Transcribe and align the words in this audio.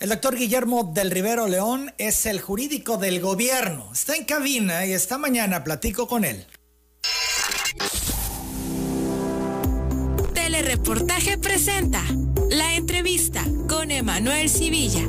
El 0.00 0.08
doctor 0.08 0.34
Guillermo 0.34 0.90
del 0.94 1.10
Rivero 1.10 1.46
León 1.46 1.92
es 1.98 2.24
el 2.24 2.40
jurídico 2.40 2.96
del 2.96 3.20
gobierno. 3.20 3.90
Está 3.92 4.16
en 4.16 4.24
cabina 4.24 4.86
y 4.86 4.94
esta 4.94 5.18
mañana 5.18 5.62
platico 5.62 6.08
con 6.08 6.24
él. 6.24 6.46
Telereportaje 10.32 11.36
presenta 11.36 12.02
la 12.48 12.76
entrevista 12.76 13.44
con 13.68 13.90
Emanuel 13.90 14.48
Civilla. 14.48 15.06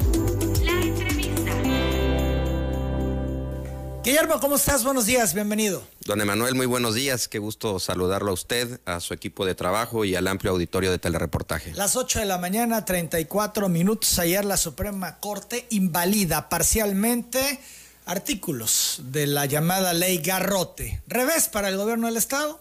Guillermo, 4.04 4.40
¿cómo 4.40 4.56
estás? 4.56 4.84
Buenos 4.84 5.06
días, 5.06 5.36
bienvenido. 5.36 5.84
Don 6.06 6.20
Emanuel, 6.20 6.56
muy 6.56 6.66
buenos 6.66 6.96
días. 6.96 7.28
Qué 7.28 7.38
gusto 7.38 7.80
saludarlo 7.80 8.32
a 8.32 8.34
usted, 8.34 8.80
a 8.86 9.00
su 9.00 9.14
equipo 9.14 9.46
de 9.46 9.54
trabajo 9.54 10.06
y 10.06 10.16
al 10.16 10.28
amplio 10.28 10.54
auditorio 10.54 10.90
de 10.90 10.98
telereportaje. 10.98 11.72
Las 11.76 11.96
8 11.96 12.20
de 12.22 12.26
la 12.26 12.40
mañana, 12.40 12.84
34 12.84 13.70
minutos. 13.70 14.18
Ayer 14.18 14.44
la 14.44 14.58
Suprema 14.58 15.20
Corte 15.20 15.68
invalida 15.70 16.50
parcialmente 16.50 17.60
artículos 18.08 19.02
de 19.04 19.28
la 19.28 19.46
llamada 19.46 19.94
ley 19.94 20.18
Garrote. 20.18 21.04
¿Revés 21.06 21.48
para 21.48 21.70
el 21.70 21.78
gobierno 21.78 22.08
del 22.08 22.18
Estado? 22.18 22.60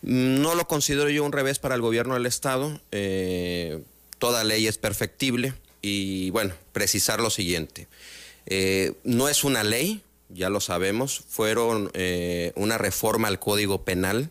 No 0.00 0.54
lo 0.54 0.66
considero 0.66 1.10
yo 1.10 1.22
un 1.22 1.32
revés 1.32 1.58
para 1.58 1.74
el 1.74 1.82
gobierno 1.82 2.14
del 2.14 2.24
Estado. 2.24 2.80
Eh, 2.92 3.84
toda 4.18 4.42
ley 4.42 4.66
es 4.66 4.78
perfectible 4.78 5.52
y 5.82 6.30
bueno, 6.30 6.54
precisar 6.72 7.20
lo 7.20 7.28
siguiente. 7.28 7.88
Eh, 8.46 8.94
no 9.04 9.28
es 9.28 9.44
una 9.44 9.64
ley, 9.64 10.02
ya 10.34 10.50
lo 10.50 10.60
sabemos, 10.60 11.22
fueron 11.28 11.90
eh, 11.94 12.52
una 12.56 12.78
reforma 12.78 13.28
al 13.28 13.38
Código 13.38 13.84
Penal, 13.84 14.30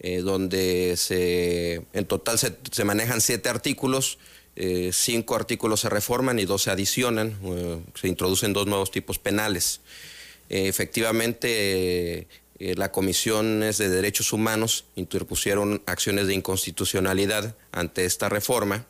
eh, 0.00 0.18
donde 0.18 0.96
se, 0.96 1.82
en 1.92 2.04
total 2.06 2.38
se, 2.38 2.84
manejan 2.84 3.20
siete 3.20 3.48
artículos, 3.48 4.18
eh, 4.56 4.90
cinco 4.92 5.34
artículos 5.34 5.80
se 5.80 5.88
reforman 5.88 6.38
y 6.38 6.44
dos 6.44 6.62
se 6.62 6.70
adicionan, 6.70 7.38
se 7.94 8.08
introducen 8.08 8.52
dos 8.52 8.66
nuevos 8.66 8.90
tipos 8.90 9.18
penales. 9.18 9.80
efectivamente, 10.48 12.26
las 12.58 12.90
comisiones 12.90 13.78
de 13.78 13.88
derechos 13.88 14.32
humanos 14.32 14.84
interpusieron 14.94 15.82
acciones 15.86 16.26
de 16.26 16.34
inconstitucionalidad 16.34 17.56
ante 17.72 18.04
esta 18.04 18.28
reforma, 18.28 18.86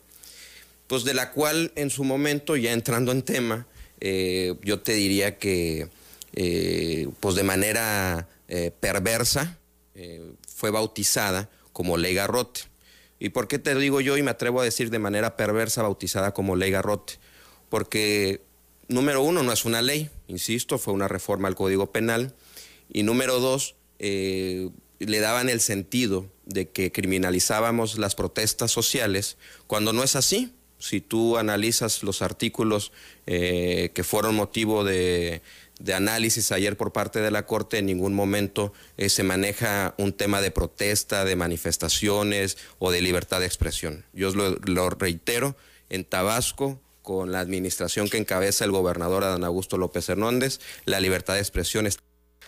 pues 0.87 1.05
de 1.05 1.13
la 1.13 1.31
cual 1.31 1.71
en 1.75 1.89
su 1.89 2.03
momento, 2.03 2.57
ya 2.57 2.73
entrando 2.73 3.11
en 3.11 3.21
tema, 3.21 3.65
yo 4.01 4.81
te 4.81 4.93
diría 4.93 5.37
que 5.37 5.87
eh, 6.35 7.09
pues 7.19 7.35
de 7.35 7.43
manera 7.43 8.27
eh, 8.47 8.71
perversa, 8.79 9.59
eh, 9.93 10.33
fue 10.47 10.71
bautizada 10.71 11.49
como 11.71 11.97
ley 11.97 12.15
garrote. 12.15 12.61
¿Y 13.19 13.29
por 13.29 13.47
qué 13.47 13.59
te 13.59 13.75
digo 13.75 14.01
yo 14.01 14.17
y 14.17 14.23
me 14.23 14.31
atrevo 14.31 14.61
a 14.61 14.63
decir 14.63 14.89
de 14.89 14.99
manera 14.99 15.37
perversa 15.37 15.83
bautizada 15.83 16.33
como 16.33 16.55
ley 16.55 16.71
garrote? 16.71 17.13
Porque, 17.69 18.41
número 18.87 19.21
uno, 19.21 19.43
no 19.43 19.53
es 19.53 19.63
una 19.63 19.81
ley, 19.81 20.09
insisto, 20.27 20.77
fue 20.77 20.93
una 20.93 21.07
reforma 21.07 21.47
al 21.47 21.55
Código 21.55 21.91
Penal. 21.91 22.33
Y 22.91 23.03
número 23.03 23.39
dos, 23.39 23.75
le 23.99 24.71
daban 24.99 25.49
el 25.49 25.61
sentido 25.61 26.29
de 26.45 26.69
que 26.69 26.91
criminalizábamos 26.91 27.97
las 27.97 28.15
protestas 28.15 28.71
sociales, 28.71 29.37
cuando 29.67 29.93
no 29.93 30.03
es 30.03 30.15
así. 30.15 30.53
Si 30.77 30.99
tú 30.99 31.37
analizas 31.37 32.03
los 32.03 32.21
artículos 32.21 32.91
que 33.25 34.03
fueron 34.03 34.35
motivo 34.35 34.83
de, 34.83 35.41
de 35.83 35.93
análisis 35.93 36.53
ayer 36.53 36.77
por 36.77 36.93
parte 36.93 37.19
de 37.19 37.29
la 37.29 37.45
Corte, 37.45 37.77
en 37.77 37.87
ningún 37.87 38.13
momento 38.13 38.71
eh, 38.95 39.09
se 39.09 39.21
maneja 39.21 39.93
un 39.97 40.13
tema 40.13 40.39
de 40.39 40.49
protesta, 40.49 41.25
de 41.25 41.35
manifestaciones 41.35 42.57
o 42.79 42.89
de 42.89 43.01
libertad 43.01 43.41
de 43.41 43.47
expresión. 43.47 44.05
Yo 44.13 44.31
lo, 44.31 44.89
reitero, 44.91 45.57
en 45.89 46.05
Tabasco, 46.05 46.79
con 47.01 47.33
la 47.33 47.41
administración 47.41 48.07
que 48.07 48.17
encabeza 48.17 48.63
el 48.63 48.71
gobernador 48.71 49.25
Adán 49.25 49.43
Augusto 49.43 49.77
López 49.77 50.07
Hernández, 50.07 50.61
la 50.85 51.01
libertad 51.01 51.33
de 51.33 51.41
expresión 51.41 51.85
está 51.85 52.01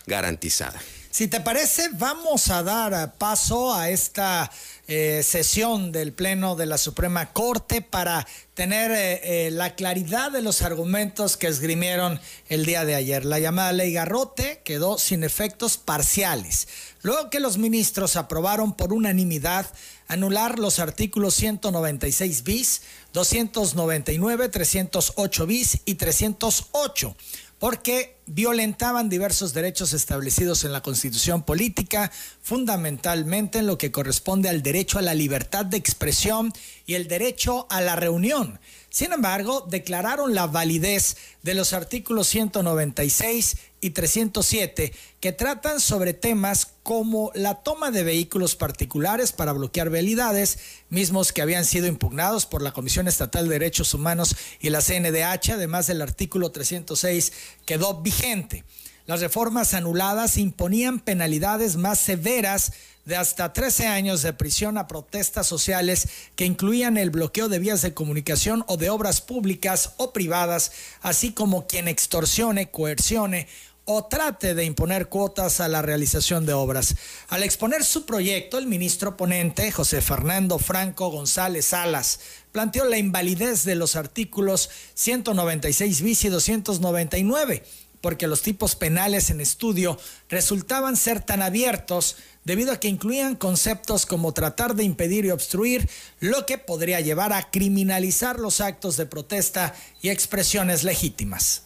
garantizada. 0.06 0.80
Si 1.16 1.28
te 1.28 1.40
parece, 1.40 1.88
vamos 1.94 2.50
a 2.50 2.62
dar 2.62 3.14
paso 3.16 3.72
a 3.72 3.88
esta 3.88 4.52
eh, 4.86 5.22
sesión 5.24 5.90
del 5.90 6.12
Pleno 6.12 6.56
de 6.56 6.66
la 6.66 6.76
Suprema 6.76 7.32
Corte 7.32 7.80
para 7.80 8.26
tener 8.52 8.90
eh, 8.90 9.46
eh, 9.46 9.50
la 9.50 9.74
claridad 9.76 10.30
de 10.30 10.42
los 10.42 10.60
argumentos 10.60 11.38
que 11.38 11.46
esgrimieron 11.46 12.20
el 12.50 12.66
día 12.66 12.84
de 12.84 12.96
ayer. 12.96 13.24
La 13.24 13.38
llamada 13.38 13.72
ley 13.72 13.94
Garrote 13.94 14.60
quedó 14.62 14.98
sin 14.98 15.24
efectos 15.24 15.78
parciales. 15.78 16.68
Luego 17.00 17.30
que 17.30 17.40
los 17.40 17.56
ministros 17.56 18.16
aprobaron 18.16 18.74
por 18.74 18.92
unanimidad 18.92 19.66
anular 20.08 20.58
los 20.58 20.80
artículos 20.80 21.34
196 21.34 22.44
bis, 22.44 22.82
299, 23.14 24.50
308 24.50 25.46
bis 25.46 25.78
y 25.86 25.94
308 25.94 27.16
porque 27.58 28.18
violentaban 28.26 29.08
diversos 29.08 29.54
derechos 29.54 29.92
establecidos 29.92 30.64
en 30.64 30.72
la 30.72 30.82
constitución 30.82 31.42
política, 31.42 32.10
fundamentalmente 32.42 33.60
en 33.60 33.66
lo 33.66 33.78
que 33.78 33.92
corresponde 33.92 34.48
al 34.48 34.62
derecho 34.62 34.98
a 34.98 35.02
la 35.02 35.14
libertad 35.14 35.64
de 35.64 35.76
expresión 35.76 36.52
y 36.86 36.94
el 36.94 37.08
derecho 37.08 37.66
a 37.70 37.80
la 37.80 37.96
reunión. 37.96 38.58
Sin 38.96 39.12
embargo, 39.12 39.66
declararon 39.68 40.34
la 40.34 40.46
validez 40.46 41.18
de 41.42 41.52
los 41.52 41.74
artículos 41.74 42.28
196 42.28 43.58
y 43.82 43.90
307 43.90 44.94
que 45.20 45.32
tratan 45.32 45.80
sobre 45.80 46.14
temas 46.14 46.68
como 46.82 47.30
la 47.34 47.56
toma 47.56 47.90
de 47.90 48.04
vehículos 48.04 48.56
particulares 48.56 49.32
para 49.32 49.52
bloquear 49.52 49.90
vialidades, 49.90 50.58
mismos 50.88 51.34
que 51.34 51.42
habían 51.42 51.66
sido 51.66 51.86
impugnados 51.88 52.46
por 52.46 52.62
la 52.62 52.72
Comisión 52.72 53.06
Estatal 53.06 53.44
de 53.48 53.58
Derechos 53.58 53.92
Humanos 53.92 54.34
y 54.60 54.70
la 54.70 54.80
CNDH, 54.80 55.50
además 55.50 55.88
del 55.88 56.00
artículo 56.00 56.50
306 56.50 57.34
quedó 57.66 58.00
vigente. 58.00 58.64
Las 59.04 59.20
reformas 59.20 59.74
anuladas 59.74 60.38
imponían 60.38 61.00
penalidades 61.00 61.76
más 61.76 61.98
severas 61.98 62.72
de 63.06 63.16
hasta 63.16 63.52
13 63.52 63.86
años 63.86 64.20
de 64.22 64.32
prisión 64.34 64.76
a 64.76 64.86
protestas 64.86 65.46
sociales 65.46 66.08
que 66.34 66.44
incluían 66.44 66.98
el 66.98 67.10
bloqueo 67.10 67.48
de 67.48 67.60
vías 67.60 67.80
de 67.80 67.94
comunicación 67.94 68.64
o 68.66 68.76
de 68.76 68.90
obras 68.90 69.20
públicas 69.20 69.92
o 69.96 70.12
privadas, 70.12 70.72
así 71.00 71.32
como 71.32 71.66
quien 71.66 71.88
extorsione, 71.88 72.70
coercione 72.70 73.48
o 73.88 74.04
trate 74.04 74.56
de 74.56 74.64
imponer 74.64 75.08
cuotas 75.08 75.60
a 75.60 75.68
la 75.68 75.80
realización 75.80 76.44
de 76.44 76.52
obras. 76.52 76.96
Al 77.28 77.44
exponer 77.44 77.84
su 77.84 78.04
proyecto, 78.04 78.58
el 78.58 78.66
ministro 78.66 79.16
ponente, 79.16 79.70
José 79.70 80.00
Fernando 80.02 80.58
Franco 80.58 81.08
González 81.08 81.66
Salas, 81.66 82.18
planteó 82.50 82.84
la 82.86 82.98
invalidez 82.98 83.62
de 83.62 83.76
los 83.76 83.94
artículos 83.94 84.70
196 84.94 86.02
bis 86.02 86.24
y 86.24 86.28
299 86.28 87.62
porque 88.00 88.28
los 88.28 88.42
tipos 88.42 88.76
penales 88.76 89.30
en 89.30 89.40
estudio 89.40 89.98
resultaban 90.28 90.96
ser 90.96 91.22
tan 91.22 91.42
abiertos 91.42 92.16
debido 92.46 92.70
a 92.70 92.78
que 92.78 92.86
incluían 92.88 93.34
conceptos 93.34 94.06
como 94.06 94.32
tratar 94.32 94.76
de 94.76 94.84
impedir 94.84 95.24
y 95.24 95.30
obstruir, 95.30 95.88
lo 96.20 96.46
que 96.46 96.58
podría 96.58 97.00
llevar 97.00 97.32
a 97.32 97.50
criminalizar 97.50 98.38
los 98.38 98.60
actos 98.60 98.96
de 98.96 99.04
protesta 99.04 99.74
y 100.00 100.10
expresiones 100.10 100.84
legítimas. 100.84 101.64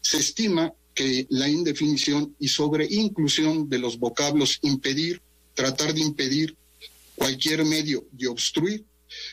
Se 0.00 0.18
estima 0.18 0.74
que 0.94 1.26
la 1.30 1.48
indefinición 1.48 2.34
y 2.40 2.48
sobre 2.48 2.86
inclusión 2.90 3.68
de 3.68 3.78
los 3.78 4.00
vocablos 4.00 4.58
impedir, 4.62 5.22
tratar 5.54 5.94
de 5.94 6.00
impedir, 6.00 6.56
cualquier 7.14 7.64
medio 7.64 8.04
de 8.10 8.26
obstruir 8.26 8.84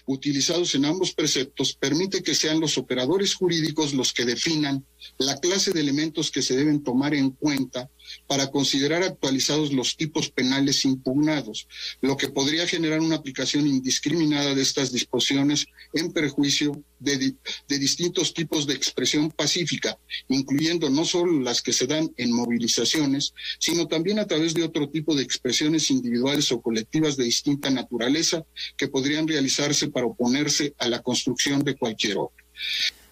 utilizados 0.05 0.75
en 0.75 0.85
ambos 0.85 1.13
preceptos 1.13 1.73
permite 1.73 2.21
que 2.21 2.35
sean 2.35 2.59
los 2.59 2.77
operadores 2.77 3.33
jurídicos 3.33 3.94
los 3.94 4.13
que 4.13 4.25
definan 4.25 4.85
la 5.18 5.40
clase 5.40 5.72
de 5.72 5.81
elementos 5.81 6.31
que 6.31 6.41
se 6.41 6.56
deben 6.56 6.84
tomar 6.84 7.13
en 7.13 7.31
cuenta 7.31 7.90
para 8.25 8.50
considerar 8.52 9.03
actualizados 9.03 9.74
los 9.74 9.96
tipos 9.97 10.30
penales 10.30 10.85
impugnados, 10.85 11.68
lo 12.02 12.18
que 12.18 12.30
podría 12.30 12.68
generar 12.68 13.02
una 13.02 13.16
aplicación 13.16 13.68
indiscriminada 13.68 14.56
de 14.56 14.62
estas 14.62 14.91
disposiciones 14.91 15.66
en 15.94 16.12
perjuicio 16.12 16.84
de, 17.00 17.36
distintos 17.68 18.34
tipos 18.34 18.66
de 18.66 18.74
expresión 18.74 19.30
pacífica, 19.31 19.98
incluyendo 20.27 20.89
no 20.89 21.06
solo 21.06 21.39
las 21.42 21.62
que 21.62 21.74
se 21.74 21.88
dan 21.88 22.12
en 22.18 22.31
movilizaciones, 22.31 23.33
sino 23.60 23.88
también 23.88 24.19
a 24.19 24.25
través 24.25 24.54
de 24.54 24.63
otro 24.63 24.89
tipo 24.89 25.16
de 25.16 25.24
expresiones 25.24 25.92
individuales 25.92 26.51
o 26.51 26.62
colectivas 26.62 27.18
de 27.18 27.25
distinta 27.25 27.69
naturaleza 27.69 28.45
que 28.77 28.88
podrían 28.88 29.27
realizarse 29.27 29.89
para 29.89 30.07
oponerse 30.07 30.74
a 30.77 30.88
la 30.88 31.01
construcción 31.01 31.63
de 31.63 31.75
cualquier 31.75 32.18
obra. 32.18 32.44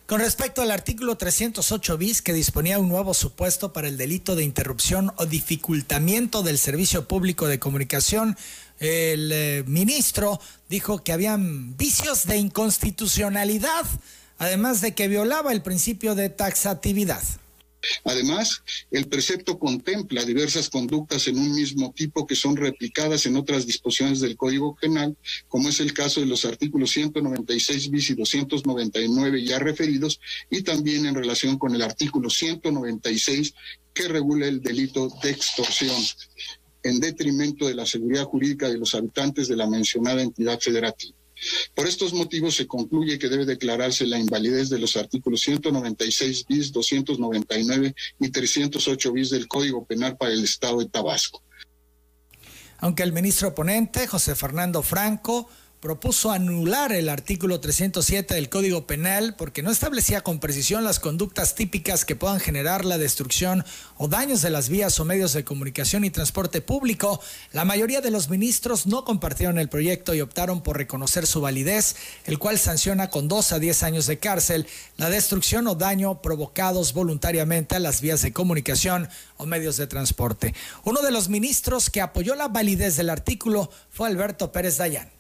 Con 0.06 0.20
respecto 0.20 0.62
al 0.62 0.70
artículo 0.70 1.16
308 1.16 1.98
bis 1.98 2.22
que 2.22 2.32
disponía 2.32 2.78
un 2.78 2.90
nuevo 2.90 3.16
supuesto 3.16 3.74
para 3.74 3.88
el 3.88 3.98
delito 3.98 4.36
de 4.36 4.44
interrupción 4.44 5.12
o 5.16 5.26
dificultamiento 5.26 6.44
del 6.44 6.60
servicio 6.60 7.08
público 7.08 7.48
de 7.48 7.58
comunicación, 7.58 8.38
el 8.80 9.32
eh, 9.32 9.64
ministro 9.66 10.40
dijo 10.70 11.04
que 11.04 11.12
habían 11.12 11.76
vicios 11.76 12.28
de 12.28 12.38
inconstitucionalidad, 12.38 13.84
además 14.38 14.80
de 14.82 14.94
que 14.94 15.08
violaba 15.08 15.52
el 15.52 15.64
principio 15.64 16.14
de 16.14 16.30
taxatividad. 16.30 17.24
Además, 18.04 18.62
el 18.92 19.08
precepto 19.08 19.60
contempla 19.60 20.24
diversas 20.24 20.70
conductas 20.70 21.28
en 21.28 21.38
un 21.38 21.54
mismo 21.54 21.94
tipo 21.96 22.26
que 22.26 22.36
son 22.36 22.56
replicadas 22.56 23.26
en 23.26 23.36
otras 23.36 23.66
disposiciones 23.66 24.20
del 24.20 24.38
Código 24.38 24.76
Penal, 24.76 25.18
como 25.48 25.70
es 25.70 25.80
el 25.80 25.94
caso 25.94 26.20
de 26.20 26.28
los 26.28 26.46
artículos 26.46 26.92
196 26.92 27.90
bis 27.90 28.10
y 28.10 28.16
299 28.16 29.44
ya 29.44 29.60
referidos, 29.60 30.20
y 30.50 30.62
también 30.62 31.06
en 31.06 31.16
relación 31.16 31.58
con 31.58 31.76
el 31.76 31.82
artículo 31.82 32.30
196 32.30 33.54
que 33.94 34.08
regula 34.08 34.48
el 34.48 34.62
delito 34.62 35.10
de 35.24 35.32
extorsión 35.32 35.96
en 36.84 37.00
detrimento 37.00 37.68
de 37.68 37.74
la 37.74 37.86
seguridad 37.86 38.26
jurídica 38.26 38.70
de 38.70 38.78
los 38.78 38.94
habitantes 38.94 39.48
de 39.48 39.56
la 39.56 39.68
mencionada 39.68 40.22
entidad 40.22 40.60
federativa. 40.60 41.16
Por 41.74 41.88
estos 41.88 42.14
motivos 42.14 42.56
se 42.56 42.68
concluye 42.68 43.20
que 43.20 43.30
debe 43.30 43.46
declararse 43.46 44.06
la 44.08 44.20
invalidez 44.20 44.70
de 44.70 44.80
los 44.80 44.96
artículos 44.96 45.42
196 45.42 46.46
bis, 46.48 46.72
299 46.72 47.96
y 48.20 48.30
308 48.30 49.12
bis 49.12 49.30
del 49.30 49.48
Código 49.48 49.86
Penal 49.86 50.18
para 50.18 50.34
el 50.34 50.44
Estado 50.44 50.80
de 50.80 50.90
Tabasco. 50.90 51.44
Aunque 52.78 53.04
el 53.04 53.14
ministro 53.14 53.50
oponente, 53.50 54.08
José 54.08 54.36
Fernando 54.36 54.84
Franco, 54.84 55.50
propuso 55.80 56.32
anular 56.32 56.92
el 56.92 57.10
artículo 57.10 57.60
307 57.60 58.34
del 58.34 58.50
Código 58.50 58.88
Penal 58.88 59.36
porque 59.38 59.62
no 59.62 59.70
establecía 59.70 60.22
con 60.22 60.40
precisión 60.40 60.84
las 60.84 61.00
conductas 61.00 61.54
típicas 61.54 62.06
que 62.06 62.16
puedan 62.16 62.40
generar 62.40 62.86
la 62.86 62.98
destrucción 62.98 63.64
o 63.98 64.08
daños 64.08 64.42
de 64.42 64.50
las 64.50 64.70
vías 64.70 65.00
o 65.00 65.06
medios 65.06 65.34
de 65.34 65.44
comunicación 65.44 66.04
y 66.04 66.10
transporte 66.10 66.62
público. 66.62 67.22
La 67.52 67.66
mayoría 67.66 68.02
de 68.02 68.10
los 68.10 68.30
ministros 68.30 68.88
no 68.88 69.06
compartieron 69.06 69.60
el 69.60 69.70
proyecto 69.70 70.16
y 70.16 70.22
optaron 70.22 70.64
por 70.64 70.78
reconocer 70.78 71.28
su 71.28 71.42
validez, 71.42 71.96
el 72.26 72.40
cual 72.40 72.58
sanciona 72.58 73.10
con 73.12 73.28
dos 73.28 73.52
a 73.52 73.60
diez 73.60 73.84
años 73.84 74.08
de 74.08 74.18
cárcel 74.18 74.66
la 74.98 75.10
destrucción 75.10 75.68
o 75.68 75.76
daño 75.76 76.22
provocados 76.22 76.94
voluntariamente 76.94 77.76
a 77.76 77.80
las 77.80 78.02
vías 78.02 78.24
de 78.24 78.34
comunicación 78.34 79.08
o 79.38 79.46
medios 79.46 79.78
de 79.78 79.88
transporte. 79.88 80.56
Uno 80.84 81.02
de 81.02 81.12
los 81.12 81.30
ministros 81.30 81.90
que 81.90 82.02
apoyó 82.02 82.34
la 82.34 82.48
validez 82.48 82.98
del 82.98 83.10
artículo 83.10 83.70
fue 83.92 84.08
Alberto 84.08 84.52
Pérez 84.52 84.78
Dayán. 84.78 85.16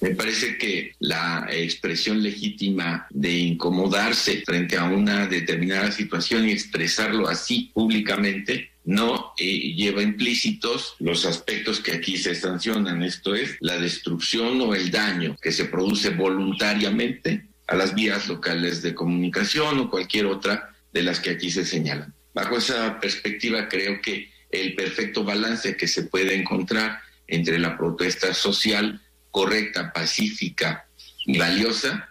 Me 0.00 0.10
parece 0.10 0.58
que 0.58 0.92
la 1.00 1.48
expresión 1.50 2.22
legítima 2.22 3.06
de 3.10 3.32
incomodarse 3.32 4.42
frente 4.46 4.76
a 4.76 4.84
una 4.84 5.26
determinada 5.26 5.90
situación 5.90 6.48
y 6.48 6.52
expresarlo 6.52 7.28
así 7.28 7.72
públicamente 7.74 8.70
no 8.84 9.34
eh, 9.36 9.74
lleva 9.74 10.02
implícitos 10.02 10.94
los 10.98 11.26
aspectos 11.26 11.80
que 11.80 11.92
aquí 11.92 12.16
se 12.16 12.34
sancionan, 12.34 13.02
esto 13.02 13.34
es 13.34 13.56
la 13.60 13.78
destrucción 13.78 14.60
o 14.62 14.74
el 14.74 14.90
daño 14.90 15.36
que 15.42 15.52
se 15.52 15.66
produce 15.66 16.10
voluntariamente 16.10 17.46
a 17.66 17.76
las 17.76 17.94
vías 17.94 18.28
locales 18.28 18.80
de 18.80 18.94
comunicación 18.94 19.78
o 19.78 19.90
cualquier 19.90 20.26
otra 20.26 20.74
de 20.92 21.02
las 21.02 21.20
que 21.20 21.30
aquí 21.30 21.50
se 21.50 21.66
señalan. 21.66 22.14
Bajo 22.32 22.56
esa 22.56 22.98
perspectiva 22.98 23.68
creo 23.68 24.00
que 24.00 24.30
el 24.50 24.74
perfecto 24.74 25.22
balance 25.24 25.76
que 25.76 25.86
se 25.86 26.04
puede 26.04 26.34
encontrar 26.34 27.00
entre 27.26 27.58
la 27.58 27.76
protesta 27.76 28.32
social 28.32 29.02
correcta, 29.30 29.92
pacífica 29.92 30.86
y 31.26 31.38
valiosa, 31.38 32.08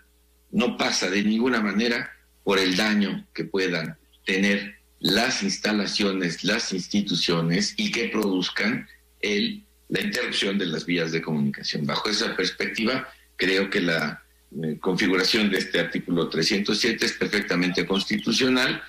no 0.51 0.77
pasa 0.77 1.09
de 1.09 1.23
ninguna 1.23 1.61
manera 1.61 2.11
por 2.43 2.59
el 2.59 2.75
daño 2.75 3.27
que 3.33 3.43
puedan 3.43 3.97
tener 4.25 4.77
las 4.99 5.43
instalaciones, 5.43 6.43
las 6.43 6.73
instituciones 6.73 7.73
y 7.77 7.91
que 7.91 8.09
produzcan 8.09 8.87
el, 9.19 9.63
la 9.89 10.01
interrupción 10.01 10.57
de 10.57 10.65
las 10.65 10.85
vías 10.85 11.11
de 11.11 11.21
comunicación. 11.21 11.85
Bajo 11.85 12.09
esa 12.09 12.35
perspectiva, 12.35 13.07
creo 13.35 13.69
que 13.69 13.81
la 13.81 14.23
eh, 14.63 14.77
configuración 14.79 15.51
de 15.51 15.59
este 15.59 15.79
artículo 15.79 16.29
307 16.29 17.05
es 17.05 17.13
perfectamente 17.13 17.85
constitucional 17.85 18.81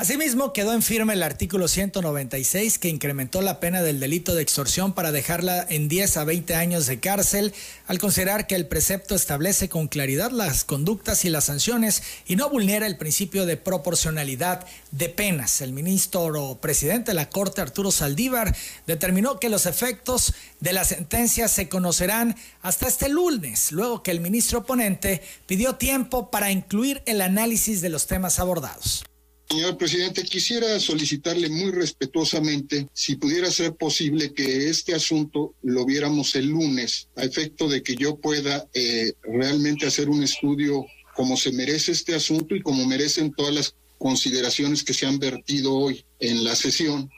Asimismo, 0.00 0.54
quedó 0.54 0.72
en 0.72 0.80
firme 0.80 1.12
el 1.12 1.22
artículo 1.22 1.68
196 1.68 2.78
que 2.78 2.88
incrementó 2.88 3.42
la 3.42 3.60
pena 3.60 3.82
del 3.82 4.00
delito 4.00 4.34
de 4.34 4.40
extorsión 4.40 4.94
para 4.94 5.12
dejarla 5.12 5.66
en 5.68 5.88
10 5.88 6.16
a 6.16 6.24
20 6.24 6.54
años 6.54 6.86
de 6.86 7.00
cárcel, 7.00 7.52
al 7.86 7.98
considerar 7.98 8.46
que 8.46 8.54
el 8.54 8.66
precepto 8.66 9.14
establece 9.14 9.68
con 9.68 9.88
claridad 9.88 10.30
las 10.30 10.64
conductas 10.64 11.26
y 11.26 11.28
las 11.28 11.44
sanciones 11.44 12.02
y 12.26 12.36
no 12.36 12.48
vulnera 12.48 12.86
el 12.86 12.96
principio 12.96 13.44
de 13.44 13.58
proporcionalidad 13.58 14.64
de 14.90 15.10
penas. 15.10 15.60
El 15.60 15.74
ministro 15.74 16.58
presidente 16.62 17.10
de 17.10 17.16
la 17.16 17.28
Corte, 17.28 17.60
Arturo 17.60 17.90
Saldívar, 17.90 18.56
determinó 18.86 19.38
que 19.38 19.50
los 19.50 19.66
efectos 19.66 20.32
de 20.60 20.72
la 20.72 20.84
sentencia 20.84 21.46
se 21.46 21.68
conocerán 21.68 22.36
hasta 22.62 22.88
este 22.88 23.10
lunes, 23.10 23.70
luego 23.70 24.02
que 24.02 24.12
el 24.12 24.20
ministro 24.20 24.60
oponente 24.60 25.20
pidió 25.46 25.74
tiempo 25.74 26.30
para 26.30 26.50
incluir 26.50 27.02
el 27.04 27.20
análisis 27.20 27.82
de 27.82 27.90
los 27.90 28.06
temas 28.06 28.38
abordados. 28.38 29.04
Señor 29.50 29.76
presidente, 29.76 30.22
quisiera 30.22 30.78
solicitarle 30.78 31.48
muy 31.48 31.72
respetuosamente 31.72 32.86
si 32.92 33.16
pudiera 33.16 33.50
ser 33.50 33.74
posible 33.74 34.32
que 34.32 34.70
este 34.70 34.94
asunto 34.94 35.56
lo 35.62 35.84
viéramos 35.84 36.36
el 36.36 36.46
lunes, 36.46 37.08
a 37.16 37.24
efecto 37.24 37.68
de 37.68 37.82
que 37.82 37.96
yo 37.96 38.14
pueda 38.14 38.68
eh, 38.74 39.12
realmente 39.24 39.86
hacer 39.86 40.08
un 40.08 40.22
estudio 40.22 40.86
como 41.16 41.36
se 41.36 41.50
merece 41.50 41.90
este 41.90 42.14
asunto 42.14 42.54
y 42.54 42.62
como 42.62 42.86
merecen 42.86 43.32
todas 43.32 43.52
las 43.52 43.74
consideraciones 43.98 44.84
que 44.84 44.94
se 44.94 45.06
han 45.06 45.18
vertido 45.18 45.74
hoy 45.74 46.04
en 46.20 46.44
la 46.44 46.54
sesión, 46.54 47.10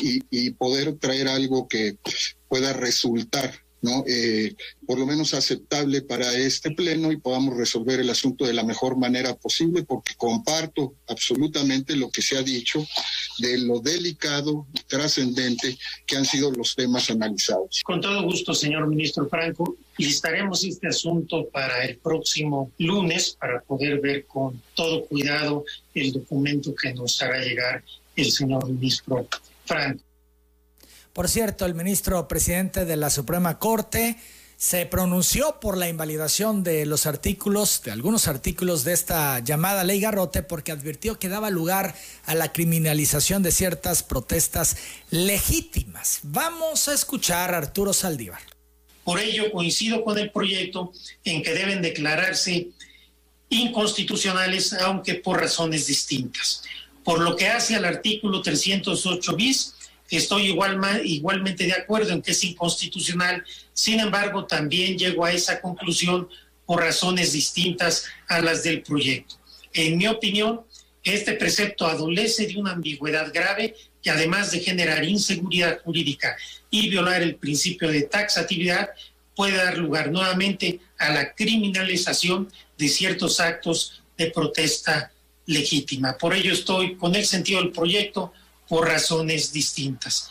y 0.00 0.50
poder 0.50 0.98
traer 0.98 1.26
algo 1.26 1.66
que 1.68 1.96
pueda 2.48 2.74
resultar 2.74 3.52
¿no? 3.82 4.04
Eh, 4.06 4.54
por 4.86 4.98
lo 4.98 5.06
menos 5.06 5.34
aceptable 5.34 6.02
para 6.02 6.32
este 6.34 6.70
pleno 6.70 7.12
y 7.12 7.16
podamos 7.16 7.56
resolver 7.56 8.00
el 8.00 8.10
asunto 8.10 8.46
de 8.46 8.54
la 8.54 8.64
mejor 8.64 8.96
manera 8.96 9.34
posible, 9.34 9.82
porque 9.82 10.14
comparto 10.16 10.94
absolutamente 11.08 11.96
lo 11.96 12.10
que 12.10 12.22
se 12.22 12.38
ha 12.38 12.42
dicho 12.42 12.86
de 13.38 13.58
lo 13.58 13.80
delicado 13.80 14.66
y 14.72 14.80
trascendente 14.84 15.76
que 16.06 16.16
han 16.16 16.24
sido 16.24 16.52
los 16.52 16.74
temas 16.74 17.10
analizados. 17.10 17.82
Con 17.84 18.00
todo 18.00 18.22
gusto, 18.22 18.54
señor 18.54 18.86
ministro 18.86 19.28
Franco, 19.28 19.76
listaremos 19.98 20.64
este 20.64 20.88
asunto 20.88 21.48
para 21.52 21.84
el 21.84 21.98
próximo 21.98 22.70
lunes 22.78 23.36
para 23.38 23.60
poder 23.62 24.00
ver 24.00 24.26
con 24.26 24.62
todo 24.74 25.04
cuidado 25.06 25.64
el 25.94 26.12
documento 26.12 26.72
que 26.74 26.94
nos 26.94 27.20
hará 27.20 27.42
llegar 27.44 27.82
el 28.14 28.30
señor 28.30 28.68
ministro 28.68 29.26
Franco. 29.64 30.04
Por 31.12 31.28
cierto, 31.28 31.66
el 31.66 31.74
ministro 31.74 32.26
presidente 32.26 32.84
de 32.86 32.96
la 32.96 33.10
Suprema 33.10 33.58
Corte 33.58 34.16
se 34.56 34.86
pronunció 34.86 35.58
por 35.60 35.76
la 35.76 35.88
invalidación 35.88 36.62
de 36.62 36.86
los 36.86 37.06
artículos, 37.06 37.82
de 37.84 37.90
algunos 37.90 38.28
artículos 38.28 38.84
de 38.84 38.92
esta 38.92 39.40
llamada 39.40 39.84
ley 39.84 40.00
Garrote, 40.00 40.42
porque 40.42 40.72
advirtió 40.72 41.18
que 41.18 41.28
daba 41.28 41.50
lugar 41.50 41.94
a 42.24 42.34
la 42.34 42.52
criminalización 42.52 43.42
de 43.42 43.50
ciertas 43.50 44.02
protestas 44.02 44.76
legítimas. 45.10 46.20
Vamos 46.22 46.88
a 46.88 46.94
escuchar 46.94 47.52
a 47.52 47.58
Arturo 47.58 47.92
Saldívar. 47.92 48.40
Por 49.04 49.18
ello, 49.18 49.50
coincido 49.50 50.04
con 50.04 50.16
el 50.16 50.30
proyecto 50.30 50.92
en 51.24 51.42
que 51.42 51.52
deben 51.52 51.82
declararse 51.82 52.68
inconstitucionales, 53.48 54.72
aunque 54.74 55.16
por 55.16 55.40
razones 55.40 55.88
distintas. 55.88 56.62
Por 57.04 57.20
lo 57.20 57.36
que 57.36 57.48
hace 57.48 57.74
al 57.74 57.84
artículo 57.84 58.40
308 58.40 59.36
bis, 59.36 59.74
Estoy 60.10 60.48
igual, 60.48 60.78
igualmente 61.04 61.64
de 61.64 61.72
acuerdo 61.72 62.12
en 62.12 62.22
que 62.22 62.32
es 62.32 62.44
inconstitucional, 62.44 63.44
sin 63.72 64.00
embargo, 64.00 64.46
también 64.46 64.98
llego 64.98 65.24
a 65.24 65.32
esa 65.32 65.60
conclusión 65.60 66.28
por 66.66 66.80
razones 66.80 67.32
distintas 67.32 68.04
a 68.28 68.40
las 68.40 68.62
del 68.62 68.82
proyecto. 68.82 69.36
En 69.72 69.96
mi 69.96 70.06
opinión, 70.06 70.62
este 71.02 71.32
precepto 71.32 71.86
adolece 71.86 72.46
de 72.46 72.56
una 72.56 72.72
ambigüedad 72.72 73.32
grave 73.32 73.74
que 74.02 74.10
además 74.10 74.50
de 74.50 74.60
generar 74.60 75.04
inseguridad 75.04 75.80
jurídica 75.82 76.36
y 76.70 76.88
violar 76.88 77.22
el 77.22 77.36
principio 77.36 77.88
de 77.88 78.02
taxatividad, 78.02 78.90
puede 79.34 79.56
dar 79.56 79.78
lugar 79.78 80.10
nuevamente 80.10 80.80
a 80.98 81.10
la 81.10 81.34
criminalización 81.34 82.52
de 82.76 82.88
ciertos 82.88 83.40
actos 83.40 84.02
de 84.18 84.30
protesta 84.30 85.12
legítima. 85.46 86.16
Por 86.18 86.34
ello 86.34 86.52
estoy 86.52 86.96
con 86.96 87.14
el 87.14 87.24
sentido 87.24 87.60
del 87.60 87.72
proyecto 87.72 88.32
por 88.72 88.88
razones 88.88 89.52
distintas. 89.52 90.30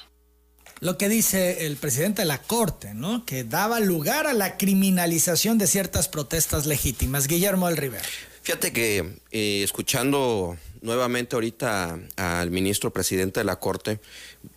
Lo 0.80 0.98
que 0.98 1.10
dice 1.10 1.68
el 1.68 1.78
presidente 1.78 2.24
de 2.24 2.26
la 2.26 2.42
Corte, 2.42 2.96
¿no? 2.96 3.24
Que 3.24 3.44
daba 3.44 3.80
lugar 3.80 4.26
a 4.26 4.34
la 4.34 4.58
criminalización 4.58 5.60
de 5.60 5.68
ciertas 5.68 6.08
protestas 6.08 6.66
legítimas. 6.66 7.28
Guillermo 7.28 7.68
del 7.68 7.78
Rivera. 7.78 8.04
Fíjate 8.42 8.74
que 8.74 9.20
eh, 9.30 9.62
escuchando 9.62 10.58
nuevamente 10.82 11.36
ahorita 11.36 12.00
al 12.16 12.50
ministro 12.50 12.92
presidente 12.92 13.42
de 13.42 13.44
la 13.44 13.60
Corte, 13.60 14.00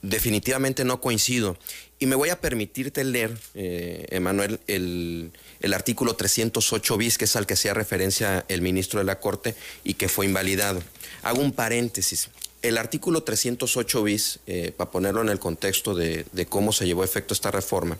definitivamente 0.00 0.86
no 0.86 1.02
coincido. 1.02 1.58
Y 1.98 2.06
me 2.06 2.16
voy 2.16 2.30
a 2.30 2.40
permitirte 2.40 3.04
leer, 3.04 3.38
eh, 3.52 4.06
Emanuel, 4.08 4.60
el, 4.66 5.30
el, 5.60 5.74
artículo 5.74 6.16
308 6.16 6.96
bis, 6.96 7.18
que 7.18 7.26
es 7.26 7.36
al 7.36 7.46
que 7.46 7.52
hacía 7.52 7.74
referencia 7.74 8.46
el 8.48 8.62
ministro 8.62 8.98
de 8.98 9.04
la 9.04 9.20
Corte 9.20 9.54
y 9.84 9.92
que 9.92 10.08
fue 10.08 10.24
invalidado. 10.24 10.82
Hago 11.22 11.42
un 11.42 11.52
paréntesis 11.52 12.30
el 12.64 12.78
artículo 12.78 13.22
308 13.22 14.02
bis, 14.02 14.38
eh, 14.46 14.72
para 14.74 14.90
ponerlo 14.90 15.20
en 15.20 15.28
el 15.28 15.38
contexto 15.38 15.94
de, 15.94 16.24
cómo 16.48 16.72
se 16.72 16.86
llevó 16.86 17.02
a 17.02 17.04
efecto 17.04 17.34
esta 17.34 17.50
reforma, 17.50 17.98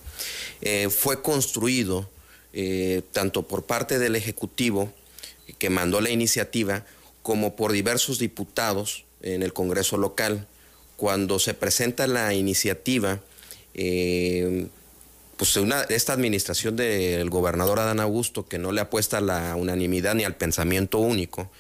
eh, 0.63 0.89
fue 0.89 1.21
construido 1.21 2.09
eh, 2.55 3.03
tanto 3.13 3.43
por 3.43 3.65
parte 3.65 3.99
del 3.99 4.17
Ejecutivo, 4.17 4.91
que 5.59 5.69
mandó 5.69 6.01
la 6.01 6.09
iniciativa, 6.09 6.87
como 7.23 7.57
por 7.57 7.73
diversos 7.73 8.19
diputados 8.19 9.05
en 9.21 9.43
el 9.43 9.53
Congreso 9.53 9.99
local. 9.99 10.47
Cuando 10.97 11.39
se 11.39 11.53
presenta 11.53 12.07
la 12.07 12.33
iniciativa, 12.33 13.21
pues 15.37 15.57
una, 15.57 15.83
esta 15.83 16.15
administración 16.15 16.77
del 16.77 17.29
gobernador 17.29 17.81
Adán 17.81 18.01
Augusto, 18.01 18.47
que 18.47 18.59
no 18.59 18.73
le 18.73 18.81
apuesta 18.81 19.19
a 19.19 19.21
la 19.21 19.57
unanimidad 19.57 20.15
ni 20.15 20.25
al 20.25 20.37
pensamiento 20.37 20.99
único, 20.99 21.51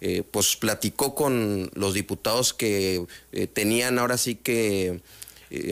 eh, 0.00 0.22
pues 0.30 0.56
platicó 0.56 1.14
con 1.14 1.70
los 1.74 1.94
diputados 1.94 2.54
que 2.54 3.04
eh, 3.32 3.46
tenían 3.46 3.98
ahora 3.98 4.18
sí 4.18 4.34
que 4.34 5.00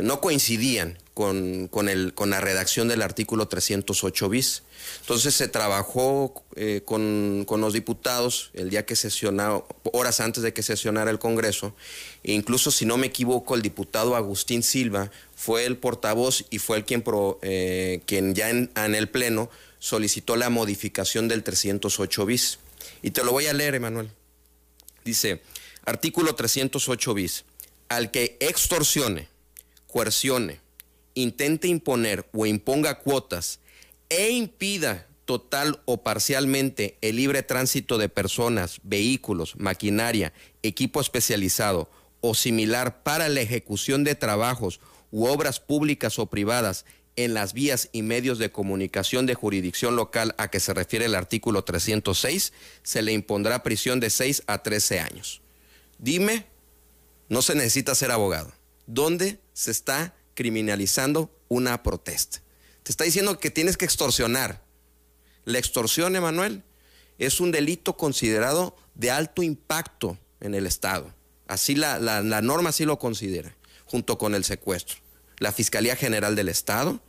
no 0.02 0.20
coincidían 0.20 0.98
con, 1.18 1.66
con, 1.66 1.88
el, 1.88 2.14
con 2.14 2.30
la 2.30 2.40
redacción 2.40 2.86
del 2.86 3.02
artículo 3.02 3.48
308 3.48 4.28
bis. 4.28 4.62
Entonces 5.00 5.34
se 5.34 5.48
trabajó 5.48 6.44
eh, 6.54 6.82
con, 6.84 7.44
los 7.48 7.72
diputados 7.72 8.50
el 8.54 8.70
día 8.70 8.86
que 8.86 8.94
sesionaba, 8.94 9.64
horas 9.92 10.20
antes 10.20 10.44
de 10.44 10.52
que 10.52 10.62
sesionara 10.62 11.10
el 11.10 11.18
Congreso, 11.18 11.74
e 12.22 12.34
incluso 12.34 12.70
si 12.70 12.86
no 12.86 12.96
me 12.98 13.08
equivoco, 13.08 13.56
el 13.56 13.62
diputado 13.62 14.14
Agustín 14.14 14.62
Silva 14.62 15.10
fue 15.34 15.64
el 15.64 15.76
portavoz 15.76 16.44
y 16.50 16.58
fue 16.58 16.76
el 16.76 16.84
quien, 16.84 17.02
eh, 17.42 18.00
quien 18.06 18.36
ya 18.36 18.50
en, 18.50 18.70
en, 18.76 18.94
el 18.94 19.08
Pleno 19.08 19.50
solicitó 19.80 20.36
la 20.36 20.50
modificación 20.50 21.26
del 21.26 21.42
308 21.42 22.26
bis. 22.26 22.58
Y 23.02 23.10
te 23.10 23.24
lo 23.24 23.32
voy 23.32 23.46
a 23.46 23.52
leer, 23.52 23.74
Emanuel. 23.74 24.10
Dice, 25.08 25.40
artículo 25.86 26.34
308 26.34 27.14
bis, 27.14 27.46
al 27.88 28.10
que 28.10 28.36
extorsione, 28.40 29.26
coercione, 29.86 30.60
intente 31.14 31.66
imponer 31.66 32.28
o 32.34 32.44
imponga 32.44 32.98
cuotas, 32.98 33.60
e 34.10 34.28
impida 34.32 35.06
total 35.24 35.80
o 35.86 36.02
parcialmente 36.04 36.98
el 37.00 37.16
libre 37.16 37.42
tránsito 37.42 37.96
de 37.96 38.10
personas, 38.10 38.80
vehículos, 38.82 39.56
maquinaria, 39.56 40.34
equipo 40.62 41.00
especializado 41.00 41.88
o 42.20 42.34
similar 42.34 43.02
para 43.02 43.30
la 43.30 43.40
ejecución 43.40 44.04
de 44.04 44.14
trabajos 44.14 44.78
u 45.10 45.24
obras 45.24 45.58
públicas 45.58 46.18
o 46.18 46.26
privadas 46.26 46.84
en 47.24 47.34
las 47.34 47.52
vías 47.52 47.88
y 47.90 48.02
medios 48.02 48.38
de 48.38 48.52
comunicación 48.52 49.26
de 49.26 49.34
jurisdicción 49.34 49.96
local 49.96 50.36
a 50.38 50.48
que 50.48 50.60
se 50.60 50.72
refiere 50.72 51.06
el 51.06 51.16
artículo 51.16 51.64
306, 51.64 52.52
se 52.84 53.02
le 53.02 53.12
impondrá 53.12 53.64
prisión 53.64 53.98
de 53.98 54.08
6 54.08 54.44
a 54.46 54.62
13 54.62 55.00
años. 55.00 55.42
Dime, 55.98 56.46
no 57.28 57.42
se 57.42 57.56
necesita 57.56 57.96
ser 57.96 58.12
abogado, 58.12 58.52
¿dónde 58.86 59.40
se 59.52 59.72
está 59.72 60.14
criminalizando 60.34 61.28
una 61.48 61.82
protesta? 61.82 62.40
Te 62.84 62.92
está 62.92 63.02
diciendo 63.02 63.40
que 63.40 63.50
tienes 63.50 63.76
que 63.76 63.84
extorsionar. 63.84 64.62
La 65.44 65.58
extorsión, 65.58 66.14
Emanuel, 66.14 66.62
es 67.18 67.40
un 67.40 67.50
delito 67.50 67.96
considerado 67.96 68.76
de 68.94 69.10
alto 69.10 69.42
impacto 69.42 70.16
en 70.40 70.54
el 70.54 70.68
Estado. 70.68 71.12
Así 71.48 71.74
la, 71.74 71.98
norma 72.42 72.68
así 72.68 72.84
lo 72.84 73.00
considera, 73.00 73.56
junto 73.86 74.18
con 74.18 74.36
el 74.36 74.44
secuestro. 74.44 74.98
La 75.38 75.50
Fiscalía 75.50 75.96
General 75.96 76.36
del 76.36 76.48
Estado 76.48 77.00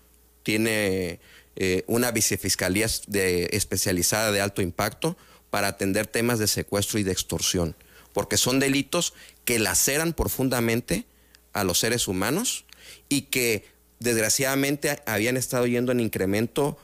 tiene 0.43 1.19
eh, 1.55 1.83
una 1.87 2.11
vicefiscalía 2.11 2.87
de, 3.07 3.49
especializada 3.51 4.31
de 4.31 4.41
alto 4.41 4.61
impacto 4.61 5.17
para 5.49 5.67
atender 5.67 6.07
temas 6.07 6.39
de 6.39 6.47
secuestro 6.47 6.99
y 6.99 7.03
de 7.03 7.11
extorsión, 7.11 7.75
porque 8.13 8.37
son 8.37 8.59
delitos 8.59 9.13
que 9.45 9.59
laceran 9.59 10.13
profundamente 10.13 11.05
a 11.53 11.63
los 11.63 11.79
seres 11.79 12.07
humanos 12.07 12.65
y 13.09 13.23
que 13.23 13.65
desgraciadamente 13.99 15.01
habían 15.05 15.37
estado 15.37 15.67
yendo 15.67 15.91
en 15.91 15.99
incremento, 15.99 16.77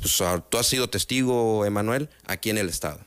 pues, 0.00 0.22
tú 0.48 0.58
has 0.58 0.66
sido 0.66 0.88
testigo, 0.88 1.64
Emanuel, 1.64 2.08
aquí 2.26 2.50
en 2.50 2.58
el 2.58 2.68
estado. 2.68 3.00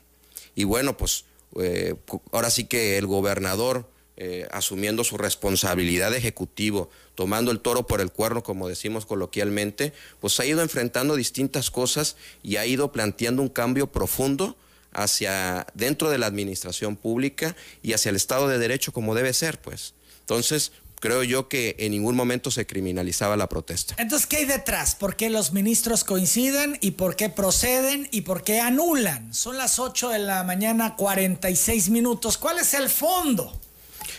Y 0.54 0.64
bueno, 0.64 0.96
pues 0.96 1.24
eh, 1.58 1.94
ahora 2.32 2.50
sí 2.50 2.64
que 2.64 2.98
el 2.98 3.06
gobernador, 3.06 3.90
eh, 4.22 4.46
asumiendo 4.50 5.02
su 5.02 5.16
responsabilidad 5.16 6.10
de 6.10 6.18
ejecutivo, 6.18 6.90
tomando 7.14 7.50
el 7.50 7.60
toro 7.60 7.86
por 7.86 8.02
el 8.02 8.12
cuerno, 8.12 8.42
como 8.42 8.68
decimos 8.68 9.06
coloquialmente, 9.06 9.94
pues 10.20 10.38
ha 10.38 10.44
ido 10.44 10.60
enfrentando 10.60 11.16
distintas 11.16 11.70
cosas 11.70 12.16
y 12.42 12.56
ha 12.56 12.66
ido 12.66 12.92
planteando 12.92 13.40
un 13.40 13.48
cambio 13.48 13.86
profundo 13.86 14.58
hacia 14.92 15.66
dentro 15.72 16.10
de 16.10 16.18
la 16.18 16.26
administración 16.26 16.96
pública 16.96 17.56
y 17.82 17.94
hacia 17.94 18.10
el 18.10 18.16
Estado 18.16 18.46
de 18.46 18.58
Derecho 18.58 18.92
como 18.92 19.14
debe 19.14 19.32
ser, 19.32 19.58
pues. 19.58 19.94
Entonces, 20.20 20.72
creo 20.96 21.22
yo 21.22 21.48
que 21.48 21.76
en 21.78 21.92
ningún 21.92 22.14
momento 22.14 22.50
se 22.50 22.66
criminalizaba 22.66 23.38
la 23.38 23.48
protesta. 23.48 23.94
Entonces, 23.96 24.26
¿qué 24.26 24.36
hay 24.36 24.44
detrás? 24.44 24.96
¿Por 24.96 25.16
qué 25.16 25.30
los 25.30 25.54
ministros 25.54 26.04
coinciden 26.04 26.76
y 26.82 26.90
por 26.90 27.16
qué 27.16 27.30
proceden 27.30 28.06
y 28.10 28.20
por 28.20 28.44
qué 28.44 28.60
anulan? 28.60 29.32
Son 29.32 29.56
las 29.56 29.78
8 29.78 30.10
de 30.10 30.18
la 30.18 30.44
mañana, 30.44 30.94
46 30.96 31.88
minutos. 31.88 32.36
¿Cuál 32.36 32.58
es 32.58 32.74
el 32.74 32.90
fondo? 32.90 33.58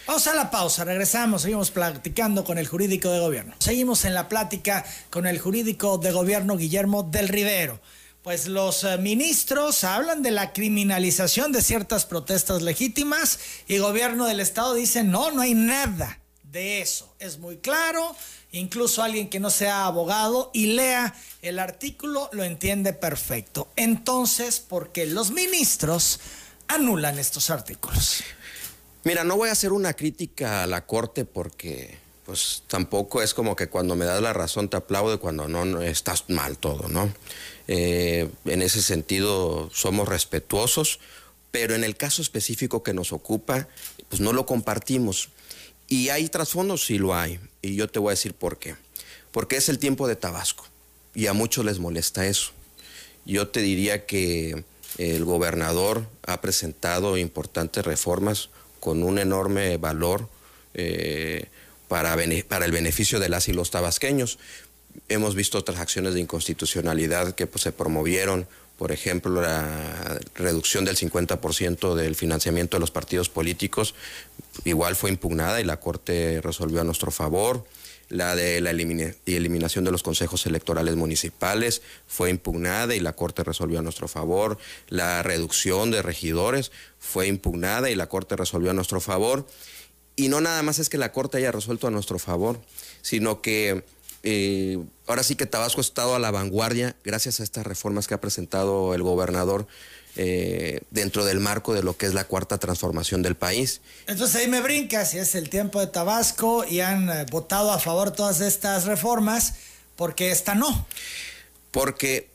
Vamos 0.07 0.27
a 0.27 0.33
la 0.33 0.49
pausa, 0.49 0.83
regresamos, 0.83 1.43
seguimos 1.43 1.69
platicando 1.71 2.43
con 2.43 2.57
el 2.57 2.67
jurídico 2.67 3.09
de 3.09 3.19
gobierno. 3.19 3.55
Seguimos 3.59 4.03
en 4.03 4.13
la 4.13 4.27
plática 4.27 4.83
con 5.09 5.27
el 5.27 5.39
jurídico 5.39 5.99
de 5.99 6.11
gobierno 6.11 6.57
Guillermo 6.57 7.03
del 7.03 7.27
Rivero. 7.27 7.79
Pues 8.23 8.47
los 8.47 8.83
eh, 8.83 8.97
ministros 8.97 9.83
hablan 9.83 10.21
de 10.21 10.31
la 10.31 10.53
criminalización 10.53 11.51
de 11.51 11.61
ciertas 11.61 12.05
protestas 12.05 12.61
legítimas 12.61 13.39
y 13.67 13.77
gobierno 13.77 14.25
del 14.25 14.39
estado 14.39 14.73
dice 14.73 15.03
no, 15.03 15.31
no 15.31 15.41
hay 15.41 15.53
nada 15.53 16.19
de 16.43 16.81
eso. 16.81 17.15
Es 17.19 17.37
muy 17.37 17.57
claro, 17.57 18.15
incluso 18.51 19.03
alguien 19.03 19.29
que 19.29 19.39
no 19.39 19.49
sea 19.49 19.85
abogado 19.85 20.49
y 20.53 20.67
lea 20.73 21.15
el 21.41 21.59
artículo 21.59 22.29
lo 22.33 22.43
entiende 22.43 22.93
perfecto. 22.93 23.69
Entonces, 23.75 24.59
¿por 24.59 24.91
qué 24.91 25.05
los 25.05 25.31
ministros 25.31 26.19
anulan 26.67 27.17
estos 27.17 27.49
artículos? 27.49 28.23
Mira, 29.03 29.23
no 29.23 29.35
voy 29.35 29.49
a 29.49 29.53
hacer 29.53 29.73
una 29.73 29.93
crítica 29.93 30.63
a 30.63 30.67
la 30.67 30.85
Corte 30.85 31.25
porque 31.25 31.97
pues 32.25 32.63
tampoco 32.67 33.23
es 33.23 33.33
como 33.33 33.55
que 33.55 33.67
cuando 33.67 33.95
me 33.95 34.05
das 34.05 34.21
la 34.21 34.31
razón 34.31 34.69
te 34.69 34.77
aplaudo 34.77 35.15
y 35.15 35.17
cuando 35.17 35.47
no, 35.47 35.81
estás 35.81 36.29
mal 36.29 36.57
todo, 36.57 36.87
¿no? 36.87 37.11
Eh, 37.67 38.29
en 38.45 38.61
ese 38.61 38.81
sentido 38.83 39.71
somos 39.73 40.07
respetuosos, 40.07 40.99
pero 41.49 41.73
en 41.73 41.83
el 41.83 41.97
caso 41.97 42.21
específico 42.21 42.83
que 42.83 42.93
nos 42.93 43.11
ocupa, 43.11 43.67
pues 44.07 44.21
no 44.21 44.33
lo 44.33 44.45
compartimos. 44.45 45.29
Y 45.87 46.09
hay 46.09 46.29
trasfondos, 46.29 46.85
sí 46.85 46.99
lo 46.99 47.15
hay. 47.15 47.39
Y 47.61 47.75
yo 47.75 47.89
te 47.89 47.99
voy 47.99 48.09
a 48.09 48.11
decir 48.11 48.33
por 48.33 48.59
qué. 48.59 48.75
Porque 49.31 49.57
es 49.57 49.67
el 49.67 49.79
tiempo 49.79 50.07
de 50.07 50.15
Tabasco. 50.15 50.65
Y 51.15 51.27
a 51.27 51.33
muchos 51.33 51.65
les 51.65 51.79
molesta 51.79 52.27
eso. 52.27 52.51
Yo 53.25 53.49
te 53.49 53.61
diría 53.61 54.05
que 54.05 54.63
el 54.97 55.25
gobernador 55.25 56.07
ha 56.25 56.39
presentado 56.39 57.17
importantes 57.17 57.83
reformas 57.83 58.49
con 58.81 59.03
un 59.03 59.17
enorme 59.17 59.77
valor 59.77 60.27
eh, 60.73 61.45
para, 61.87 62.15
el 62.15 62.71
beneficio 62.71 63.21
de 63.21 63.29
las 63.29 63.47
y 63.47 63.53
los 63.53 63.71
tabasqueños. 63.71 64.39
Hemos 65.07 65.35
visto 65.35 65.57
otras 65.57 65.79
acciones 65.79 66.13
de 66.13 66.19
inconstitucionalidad 66.19 67.33
que 67.35 67.47
pues, 67.47 67.61
se 67.61 67.71
promovieron 67.71 68.47
por 68.81 68.91
ejemplo, 68.91 69.43
la 69.43 70.19
reducción 70.33 70.85
del 70.85 70.97
50% 70.97 71.93
del 71.93 72.15
financiamiento 72.15 72.77
de 72.77 72.81
los 72.81 72.89
partidos 72.89 73.29
políticos, 73.29 73.93
igual 74.65 74.95
fue 74.95 75.11
impugnada 75.11 75.61
y 75.61 75.63
la 75.63 75.79
Corte 75.79 76.41
resolvió 76.41 76.81
a 76.81 76.83
nuestro 76.83 77.11
favor. 77.11 77.63
La 78.11 78.35
de 78.35 78.59
la 78.59 78.71
eliminación 78.71 79.85
de 79.85 79.91
los 79.91 80.03
consejos 80.03 80.45
electorales 80.45 80.97
municipales 80.97 81.81
fue 82.05 82.29
impugnada 82.29 82.93
y 82.93 82.99
la 82.99 83.13
Corte 83.13 83.41
resolvió 83.41 83.79
a 83.79 83.81
nuestro 83.81 84.09
favor. 84.09 84.57
La 84.89 85.23
reducción 85.23 85.91
de 85.91 86.01
regidores 86.01 86.73
fue 86.99 87.27
impugnada 87.27 87.89
y 87.89 87.95
la 87.95 88.09
Corte 88.09 88.35
resolvió 88.35 88.71
a 88.71 88.73
nuestro 88.73 88.99
favor. 88.99 89.47
Y 90.17 90.27
no 90.27 90.41
nada 90.41 90.61
más 90.61 90.77
es 90.77 90.89
que 90.89 90.97
la 90.97 91.13
Corte 91.13 91.37
haya 91.37 91.53
resuelto 91.53 91.87
a 91.87 91.91
nuestro 91.91 92.19
favor, 92.19 92.59
sino 93.01 93.41
que 93.41 93.85
eh, 94.23 94.77
ahora 95.07 95.23
sí 95.23 95.35
que 95.35 95.45
Tabasco 95.45 95.79
ha 95.79 95.81
estado 95.81 96.13
a 96.13 96.19
la 96.19 96.31
vanguardia 96.31 96.97
gracias 97.05 97.39
a 97.39 97.43
estas 97.43 97.65
reformas 97.65 98.07
que 98.07 98.13
ha 98.13 98.21
presentado 98.21 98.93
el 98.93 99.03
gobernador 99.03 99.67
eh, 100.15 100.81
dentro 100.91 101.23
del 101.25 101.39
marco 101.39 101.73
de 101.73 101.83
lo 101.83 101.95
que 101.95 102.05
es 102.05 102.13
la 102.13 102.25
cuarta 102.25 102.57
transformación 102.57 103.21
del 103.21 103.35
país. 103.35 103.81
Entonces 104.07 104.35
ahí 104.35 104.47
me 104.47 104.61
brinca 104.61 105.05
si 105.05 105.17
es 105.17 105.35
el 105.35 105.49
tiempo 105.49 105.79
de 105.79 105.87
Tabasco 105.87 106.65
y 106.65 106.81
han 106.81 107.09
eh, 107.09 107.25
votado 107.31 107.71
a 107.71 107.79
favor 107.79 108.11
todas 108.11 108.41
estas 108.41 108.85
reformas, 108.85 109.55
porque 109.95 110.31
esta 110.31 110.55
no. 110.55 110.85
Porque 111.71 112.29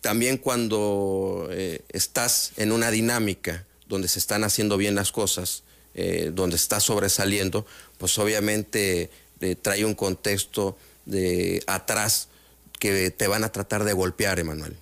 también 0.00 0.38
cuando 0.38 1.50
estás 1.88 2.52
en 2.56 2.72
una 2.72 2.90
dinámica 2.90 3.66
donde 3.86 4.08
se 4.08 4.18
están 4.20 4.42
haciendo 4.42 4.78
bien 4.78 4.94
las 4.94 5.12
cosas, 5.12 5.64
donde 6.32 6.56
estás 6.56 6.84
sobresaliendo, 6.84 7.66
pues 7.98 8.16
obviamente 8.18 9.10
trae 9.60 9.84
un 9.84 9.94
contexto 9.94 10.78
de 11.04 11.62
atrás 11.66 12.28
que 12.78 13.10
te 13.10 13.26
van 13.26 13.44
a 13.44 13.50
tratar 13.50 13.84
de 13.84 13.92
golpear, 13.92 14.38
Emanuel. 14.38 14.76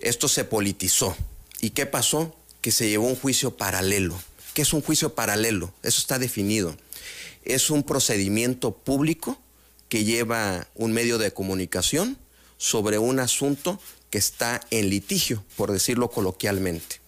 Esto 0.00 0.28
se 0.28 0.44
politizó. 0.44 1.16
¿Y 1.60 1.70
qué 1.70 1.86
pasó? 1.86 2.34
Que 2.60 2.72
se 2.72 2.88
llevó 2.88 3.06
un 3.06 3.16
juicio 3.16 3.56
paralelo. 3.56 4.20
¿Qué 4.54 4.62
es 4.62 4.72
un 4.72 4.82
juicio 4.82 5.14
paralelo? 5.14 5.72
Eso 5.82 6.00
está 6.00 6.18
definido. 6.18 6.76
Es 7.44 7.70
un 7.70 7.82
procedimiento 7.82 8.72
público 8.72 9.38
que 9.88 10.04
lleva 10.04 10.68
un 10.74 10.92
medio 10.92 11.18
de 11.18 11.32
comunicación 11.32 12.16
sobre 12.56 12.98
un 12.98 13.20
asunto 13.20 13.80
que 14.10 14.18
está 14.18 14.60
en 14.70 14.90
litigio, 14.90 15.44
por 15.56 15.72
decirlo 15.72 16.10
coloquialmente. 16.10 17.00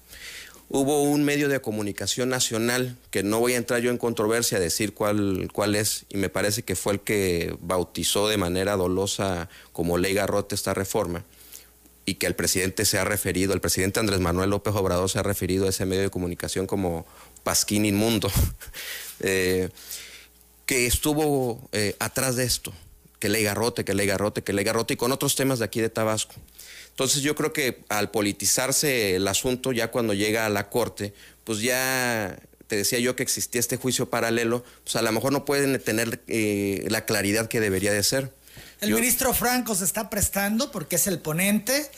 hubo 0.69 1.03
un 1.03 1.23
medio 1.23 1.51
de 1.51 1.61
comunicación 1.61 2.31
nacional, 2.31 2.97
que 3.11 3.23
no 3.23 3.41
voy 3.41 3.53
a 3.53 3.59
entrar 3.59 3.83
yo 3.83 3.91
en 3.91 3.99
controversia 3.99 4.57
a 4.57 4.61
decir 4.61 4.95
cuál, 4.95 5.51
cuál 5.53 5.75
es, 5.75 6.07
y 6.09 6.17
me 6.17 6.31
parece 6.31 6.63
que 6.63 6.77
fue 6.77 6.95
el 6.95 7.01
que 7.01 7.55
bautizó 7.61 8.27
de 8.29 8.39
manera 8.39 8.77
dolosa 8.77 9.51
como 9.73 9.99
ley 9.99 10.15
garrote 10.15 10.55
esta 10.55 10.73
reforma, 10.73 11.25
y 12.05 12.15
que 12.15 12.27
el 12.27 12.35
presidente 12.35 12.85
se 12.85 12.99
ha 12.99 13.05
referido, 13.05 13.55
el 13.55 13.61
presidente 13.61 14.01
Andrés 14.01 14.21
Manuel 14.21 14.51
López 14.51 14.75
Obrador 14.75 15.09
se 15.09 15.19
ha 15.19 15.23
referido 15.23 15.67
a 15.67 15.71
ese 15.71 15.87
medio 15.87 16.03
de 16.03 16.11
comunicación 16.11 16.67
como 16.67 17.07
pasquín 17.45 17.85
inmundo, 17.85 18.31
eh, 19.21 19.69
que 20.67 20.87
estuvo 20.87 21.69
eh, 21.73 21.95
atrás 21.99 22.37
de 22.37 22.45
esto, 22.45 22.73
que 23.19 23.29
ley 23.29 23.45
garrote, 23.45 23.85
que 23.85 23.95
ley 23.95 24.07
garrote, 24.07 24.43
que 24.43 24.53
ley 24.53 24.65
garrote, 24.65 24.95
y 24.95 24.97
con 24.97 25.13
otros 25.13 25.37
temas 25.37 25.61
de 25.61 25.65
aquí 25.65 25.81
de 25.81 25.89
Tabasco. 25.89 26.35
Entonces 26.91 27.23
yo 27.23 27.35
creo 27.35 27.53
que 27.53 27.81
al 27.89 28.11
politizarse 28.11 29.17
el 29.17 29.27
asunto, 29.27 29.73
ya 29.73 29.91
cuando 29.91 30.13
llega 30.13 30.45
a 30.45 30.51
la 30.51 30.69
Corte, 30.69 31.15
pues 31.45 31.61
ya 31.61 32.39
te 32.67 32.77
decía 32.77 32.99
yo 32.99 33.17
que 33.17 33.23
existía 33.23 33.61
este 33.61 33.77
juicio 33.77 34.11
paralelo, 34.11 34.65
pues 34.85 34.97
a 34.97 35.03
lo 35.03 35.13
mejor 35.13 35.33
no 35.33 35.45
pueden 35.45 35.81
tener 35.81 36.23
eh, 36.27 36.87
la 36.89 37.05
claridad 37.05 37.49
que 37.49 37.61
debería 37.61 37.93
de 37.93 38.03
ser. 38.03 38.33
El 38.83 38.95
ministro 38.95 39.33
Franco 39.33 39.77
se 39.77 39.85
está 39.85 40.11
prestando 40.11 40.73
porque 40.73 40.97
es 40.97 41.07
el 41.07 41.21
ponente. 41.21 41.89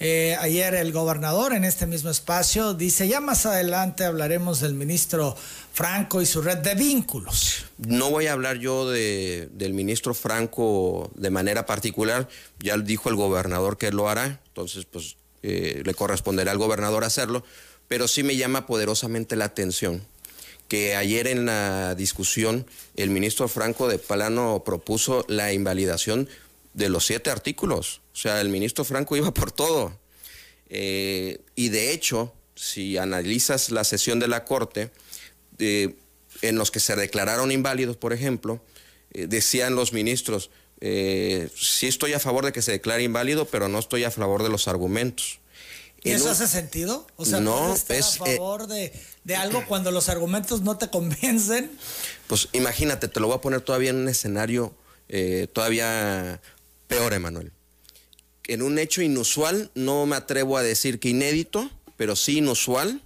Eh, 0.00 0.36
ayer 0.40 0.74
el 0.74 0.90
gobernador 0.90 1.52
en 1.52 1.62
este 1.62 1.86
mismo 1.86 2.10
espacio 2.10 2.74
dice, 2.74 3.06
ya 3.06 3.20
más 3.20 3.46
adelante 3.46 4.04
hablaremos 4.04 4.58
del 4.58 4.74
ministro 4.74 5.36
Franco 5.72 6.20
y 6.20 6.26
su 6.26 6.42
red 6.42 6.58
de 6.58 6.74
vínculos. 6.74 7.66
No 7.78 8.10
voy 8.10 8.26
a 8.26 8.32
hablar 8.32 8.56
yo 8.56 8.90
de, 8.90 9.50
del 9.52 9.72
ministro 9.72 10.14
Franco 10.14 11.12
de 11.14 11.30
manera 11.30 11.64
particular, 11.64 12.28
ya 12.58 12.76
dijo 12.76 13.08
el 13.08 13.14
gobernador 13.14 13.78
que 13.78 13.92
lo 13.92 14.08
hará, 14.08 14.40
entonces 14.48 14.84
pues 14.84 15.16
eh, 15.44 15.82
le 15.84 15.94
corresponderá 15.94 16.50
al 16.50 16.58
gobernador 16.58 17.04
hacerlo, 17.04 17.44
pero 17.86 18.08
sí 18.08 18.24
me 18.24 18.36
llama 18.36 18.66
poderosamente 18.66 19.36
la 19.36 19.44
atención 19.44 20.04
que 20.72 20.96
ayer 20.96 21.26
en 21.26 21.44
la 21.44 21.94
discusión 21.94 22.64
el 22.96 23.10
ministro 23.10 23.46
Franco 23.46 23.88
de 23.88 23.98
Plano 23.98 24.62
propuso 24.64 25.22
la 25.28 25.52
invalidación 25.52 26.30
de 26.72 26.88
los 26.88 27.04
siete 27.04 27.28
artículos. 27.28 28.00
O 28.14 28.16
sea, 28.16 28.40
el 28.40 28.48
ministro 28.48 28.82
Franco 28.82 29.14
iba 29.14 29.34
por 29.34 29.52
todo. 29.52 30.00
Eh, 30.70 31.42
y 31.56 31.68
de 31.68 31.92
hecho, 31.92 32.32
si 32.54 32.96
analizas 32.96 33.70
la 33.70 33.84
sesión 33.84 34.18
de 34.18 34.28
la 34.28 34.46
Corte, 34.46 34.90
en 35.58 36.56
los 36.56 36.70
que 36.70 36.80
se 36.80 36.96
declararon 36.96 37.52
inválidos, 37.52 37.98
por 37.98 38.14
ejemplo, 38.14 38.64
eh, 39.12 39.26
decían 39.26 39.74
los 39.74 39.92
ministros, 39.92 40.48
eh, 40.80 41.50
sí 41.54 41.86
estoy 41.86 42.14
a 42.14 42.18
favor 42.18 42.46
de 42.46 42.52
que 42.52 42.62
se 42.62 42.72
declare 42.72 43.02
inválido, 43.02 43.44
pero 43.44 43.68
no 43.68 43.78
estoy 43.78 44.04
a 44.04 44.10
favor 44.10 44.42
de 44.42 44.48
los 44.48 44.68
argumentos. 44.68 45.38
¿Y 46.04 46.10
eso 46.10 46.30
hace 46.30 46.48
sentido? 46.48 47.06
O 47.16 47.24
sea, 47.24 47.40
no 47.40 47.74
estar 47.74 47.96
a 47.96 48.02
favor 48.02 48.66
de, 48.66 48.92
de, 49.24 49.36
algo 49.36 49.64
cuando 49.66 49.90
los 49.90 50.08
argumentos 50.08 50.62
no 50.62 50.76
te 50.76 50.88
convencen. 50.88 51.70
Pues 52.26 52.48
imagínate, 52.52 53.08
te 53.08 53.20
lo 53.20 53.28
voy 53.28 53.36
a 53.36 53.40
poner 53.40 53.60
todavía 53.60 53.90
en 53.90 53.96
un 53.96 54.08
escenario 54.08 54.74
todavía 55.52 56.40
peor, 56.88 57.12
Emanuel. 57.12 57.52
En 58.48 58.62
un 58.62 58.78
hecho 58.78 59.02
inusual, 59.02 59.70
no 59.74 60.06
me 60.06 60.16
atrevo 60.16 60.56
a 60.56 60.62
decir 60.62 60.98
que 60.98 61.10
inédito, 61.10 61.70
pero 61.96 62.16
sí 62.16 62.38
inusual, 62.38 63.00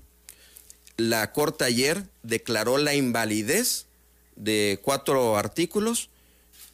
la 0.96 1.32
Corte 1.32 1.64
ayer 1.64 2.04
declaró 2.22 2.78
la 2.78 2.94
invalidez 2.94 3.86
de 4.34 4.80
cuatro 4.82 5.36
artículos 5.36 6.08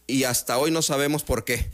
y 0.07 0.25
hasta 0.25 0.59
hoy 0.59 0.71
no 0.71 0.83
sabemos 0.83 1.25
por 1.25 1.45
qué. 1.45 1.69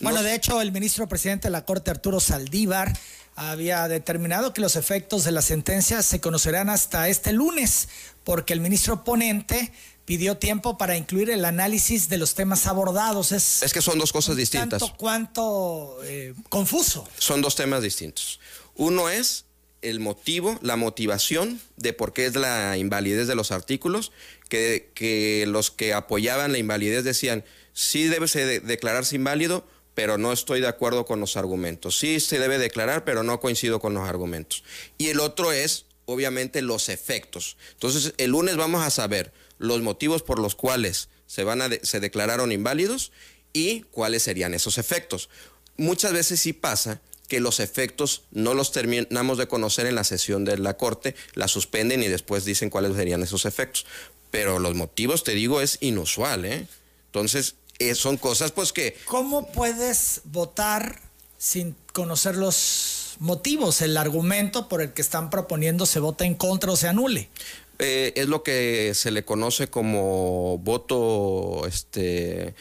Bueno, 0.00 0.22
de 0.22 0.34
hecho, 0.34 0.60
el 0.60 0.70
ministro 0.70 1.08
presidente 1.08 1.48
de 1.48 1.52
la 1.52 1.64
Corte, 1.64 1.90
Arturo 1.90 2.20
Saldívar, 2.20 2.96
había 3.38 3.86
determinado 3.86 4.52
que 4.52 4.60
los 4.60 4.74
efectos 4.74 5.22
de 5.24 5.30
la 5.30 5.42
sentencia 5.42 6.02
se 6.02 6.20
conocerán 6.20 6.68
hasta 6.68 7.08
este 7.08 7.32
lunes, 7.32 7.88
porque 8.24 8.52
el 8.52 8.60
ministro 8.60 9.04
ponente 9.04 9.72
pidió 10.04 10.38
tiempo 10.38 10.76
para 10.76 10.96
incluir 10.96 11.30
el 11.30 11.44
análisis 11.44 12.08
de 12.08 12.18
los 12.18 12.34
temas 12.34 12.66
abordados. 12.66 13.30
Es, 13.30 13.62
es 13.62 13.72
que 13.72 13.80
son 13.80 13.98
dos 13.98 14.12
cosas 14.12 14.36
distintas. 14.36 14.80
Tanto 14.80 14.96
cuanto 14.96 15.98
eh, 16.04 16.34
confuso. 16.48 17.06
Son 17.18 17.40
dos 17.40 17.54
temas 17.54 17.82
distintos. 17.82 18.40
Uno 18.74 19.08
es 19.08 19.44
el 19.82 20.00
motivo, 20.00 20.58
la 20.60 20.74
motivación 20.74 21.60
de 21.76 21.92
por 21.92 22.12
qué 22.12 22.26
es 22.26 22.34
la 22.34 22.76
invalidez 22.76 23.28
de 23.28 23.36
los 23.36 23.52
artículos, 23.52 24.10
que, 24.48 24.90
que 24.94 25.44
los 25.46 25.70
que 25.70 25.94
apoyaban 25.94 26.50
la 26.50 26.58
invalidez 26.58 27.04
decían, 27.04 27.44
sí 27.72 28.08
debe 28.08 28.26
declararse 28.60 29.14
inválido, 29.14 29.64
pero 29.98 30.16
no 30.16 30.32
estoy 30.32 30.60
de 30.60 30.68
acuerdo 30.68 31.04
con 31.04 31.18
los 31.18 31.36
argumentos. 31.36 31.98
Sí 31.98 32.20
se 32.20 32.38
debe 32.38 32.58
declarar, 32.58 33.04
pero 33.04 33.24
no 33.24 33.40
coincido 33.40 33.80
con 33.80 33.94
los 33.94 34.08
argumentos. 34.08 34.62
Y 34.96 35.08
el 35.08 35.18
otro 35.18 35.50
es, 35.50 35.86
obviamente, 36.04 36.62
los 36.62 36.88
efectos. 36.88 37.56
Entonces, 37.72 38.14
el 38.16 38.30
lunes 38.30 38.54
vamos 38.54 38.84
a 38.84 38.90
saber 38.90 39.32
los 39.58 39.82
motivos 39.82 40.22
por 40.22 40.38
los 40.38 40.54
cuales 40.54 41.08
se, 41.26 41.42
van 41.42 41.62
a 41.62 41.68
se 41.82 41.98
declararon 41.98 42.52
inválidos 42.52 43.10
y 43.52 43.80
cuáles 43.90 44.22
serían 44.22 44.54
esos 44.54 44.78
efectos. 44.78 45.30
Muchas 45.76 46.12
veces 46.12 46.38
sí 46.38 46.52
pasa 46.52 47.00
que 47.26 47.40
los 47.40 47.58
efectos 47.58 48.22
no 48.30 48.54
los 48.54 48.70
terminamos 48.70 49.36
de 49.36 49.48
conocer 49.48 49.86
en 49.86 49.96
la 49.96 50.04
sesión 50.04 50.44
de 50.44 50.58
la 50.58 50.76
Corte, 50.76 51.16
la 51.34 51.48
suspenden 51.48 52.04
y 52.04 52.06
después 52.06 52.44
dicen 52.44 52.70
cuáles 52.70 52.94
serían 52.94 53.24
esos 53.24 53.46
efectos. 53.46 53.84
Pero 54.30 54.60
los 54.60 54.76
motivos, 54.76 55.24
te 55.24 55.32
digo, 55.32 55.60
es 55.60 55.78
inusual, 55.80 56.44
¿eh? 56.44 56.68
Entonces, 57.06 57.56
eh, 57.78 57.94
son 57.94 58.16
cosas 58.16 58.52
pues 58.52 58.72
que... 58.72 58.96
¿Cómo 59.04 59.52
puedes 59.52 60.22
votar 60.24 61.00
sin 61.38 61.76
conocer 61.92 62.36
los 62.36 63.16
motivos, 63.20 63.82
el 63.82 63.96
argumento 63.96 64.68
por 64.68 64.82
el 64.82 64.92
que 64.92 65.02
están 65.02 65.30
proponiendo 65.30 65.86
se 65.86 66.00
vota 66.00 66.24
en 66.24 66.34
contra 66.34 66.72
o 66.72 66.76
se 66.76 66.88
anule? 66.88 67.28
Eh, 67.78 68.12
es 68.16 68.26
lo 68.26 68.42
que 68.42 68.92
se 68.94 69.12
le 69.12 69.24
conoce 69.24 69.68
como 69.68 70.58
voto, 70.58 71.66
este, 71.66 72.54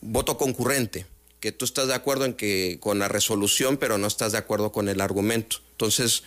voto 0.00 0.38
concurrente, 0.38 1.04
que 1.40 1.52
tú 1.52 1.66
estás 1.66 1.88
de 1.88 1.94
acuerdo 1.94 2.24
en 2.24 2.32
que 2.32 2.78
con 2.80 2.98
la 2.98 3.08
resolución, 3.08 3.76
pero 3.76 3.98
no 3.98 4.06
estás 4.06 4.32
de 4.32 4.38
acuerdo 4.38 4.72
con 4.72 4.88
el 4.88 5.02
argumento. 5.02 5.58
Entonces, 5.72 6.22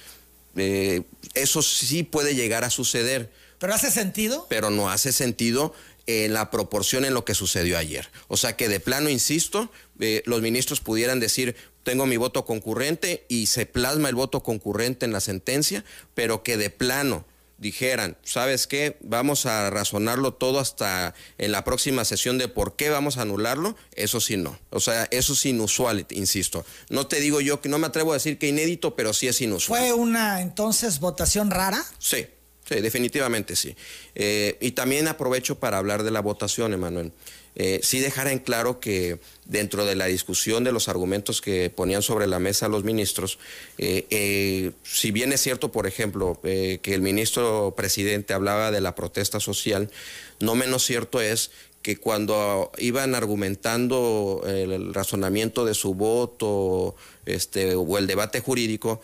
eh, 0.55 1.01
eso 1.33 1.63
sí 1.63 2.03
puede 2.03 2.35
llegar 2.35 2.63
a 2.63 2.69
suceder. 2.69 3.31
¿Pero 3.57 3.73
hace 3.73 3.91
sentido? 3.91 4.45
Pero 4.47 4.69
no 4.69 4.89
hace 4.89 5.11
sentido 5.11 5.73
en 6.09 6.33
la 6.33 6.49
proporción 6.49 7.05
en 7.05 7.13
lo 7.13 7.23
que 7.23 7.35
sucedió 7.35 7.77
ayer. 7.77 8.09
O 8.27 8.37
sea 8.37 8.55
que 8.57 8.67
de 8.67 8.79
plano, 8.79 9.09
insisto, 9.09 9.71
eh, 9.99 10.23
los 10.25 10.41
ministros 10.41 10.79
pudieran 10.79 11.19
decir, 11.19 11.55
tengo 11.83 12.05
mi 12.07 12.17
voto 12.17 12.45
concurrente 12.45 13.25
y 13.29 13.45
se 13.45 13.65
plasma 13.65 14.09
el 14.09 14.15
voto 14.15 14.41
concurrente 14.41 15.05
en 15.05 15.13
la 15.13 15.19
sentencia, 15.19 15.85
pero 16.15 16.41
que 16.41 16.57
de 16.57 16.71
plano 16.71 17.25
dijeran, 17.59 18.17
¿sabes 18.23 18.65
qué? 18.65 18.97
Vamos 19.01 19.45
a 19.45 19.69
razonarlo 19.69 20.33
todo 20.33 20.59
hasta 20.59 21.13
en 21.37 21.51
la 21.51 21.63
próxima 21.63 22.05
sesión 22.05 22.37
de 22.37 22.47
por 22.47 22.75
qué 22.75 22.89
vamos 22.89 23.17
a 23.17 23.23
anularlo, 23.23 23.75
eso 23.93 24.19
sí 24.19 24.37
no. 24.37 24.57
O 24.71 24.79
sea, 24.79 25.07
eso 25.11 25.33
es 25.33 25.45
inusual, 25.45 26.07
insisto. 26.09 26.65
No 26.89 27.07
te 27.07 27.19
digo 27.19 27.41
yo 27.41 27.61
que 27.61 27.69
no 27.69 27.77
me 27.77 27.87
atrevo 27.87 28.11
a 28.11 28.15
decir 28.15 28.39
que 28.39 28.47
inédito, 28.47 28.95
pero 28.95 29.13
sí 29.13 29.27
es 29.27 29.41
inusual. 29.41 29.79
¿Fue 29.79 29.93
una 29.93 30.41
entonces 30.41 30.99
votación 30.99 31.51
rara? 31.51 31.85
Sí, 31.99 32.27
sí, 32.69 32.81
definitivamente 32.81 33.55
sí. 33.55 33.75
Eh, 34.15 34.57
y 34.61 34.71
también 34.71 35.07
aprovecho 35.07 35.59
para 35.59 35.77
hablar 35.77 36.03
de 36.03 36.11
la 36.11 36.21
votación, 36.21 36.73
Emanuel. 36.73 37.11
Eh, 37.55 37.81
sí 37.83 37.99
dejar 37.99 38.27
en 38.27 38.39
claro 38.39 38.79
que 38.79 39.19
dentro 39.45 39.85
de 39.85 39.95
la 39.95 40.05
discusión 40.05 40.63
de 40.63 40.71
los 40.71 40.87
argumentos 40.87 41.41
que 41.41 41.69
ponían 41.69 42.01
sobre 42.01 42.25
la 42.25 42.39
mesa 42.39 42.69
los 42.69 42.85
ministros, 42.85 43.39
eh, 43.77 44.05
eh, 44.11 44.71
si 44.83 45.11
bien 45.11 45.33
es 45.33 45.41
cierto, 45.41 45.69
por 45.71 45.85
ejemplo, 45.85 46.39
que 46.41 46.79
el 46.85 47.01
ministro 47.01 47.73
presidente 47.75 48.33
hablaba 48.33 48.71
de 48.71 48.79
la 48.79 48.95
protesta 48.95 49.41
social, 49.41 49.91
no 50.39 50.55
menos 50.55 50.85
cierto 50.85 51.19
es 51.19 51.51
que 51.81 51.97
cuando 51.97 52.71
iban 52.77 53.13
argumentando 53.13 54.43
el 54.45 54.93
razonamiento 54.93 55.65
de 55.65 55.73
su 55.73 55.95
voto 55.95 56.95
este, 57.25 57.75
o 57.75 57.97
el 57.97 58.07
debate 58.07 58.41
jurídico, 58.41 59.01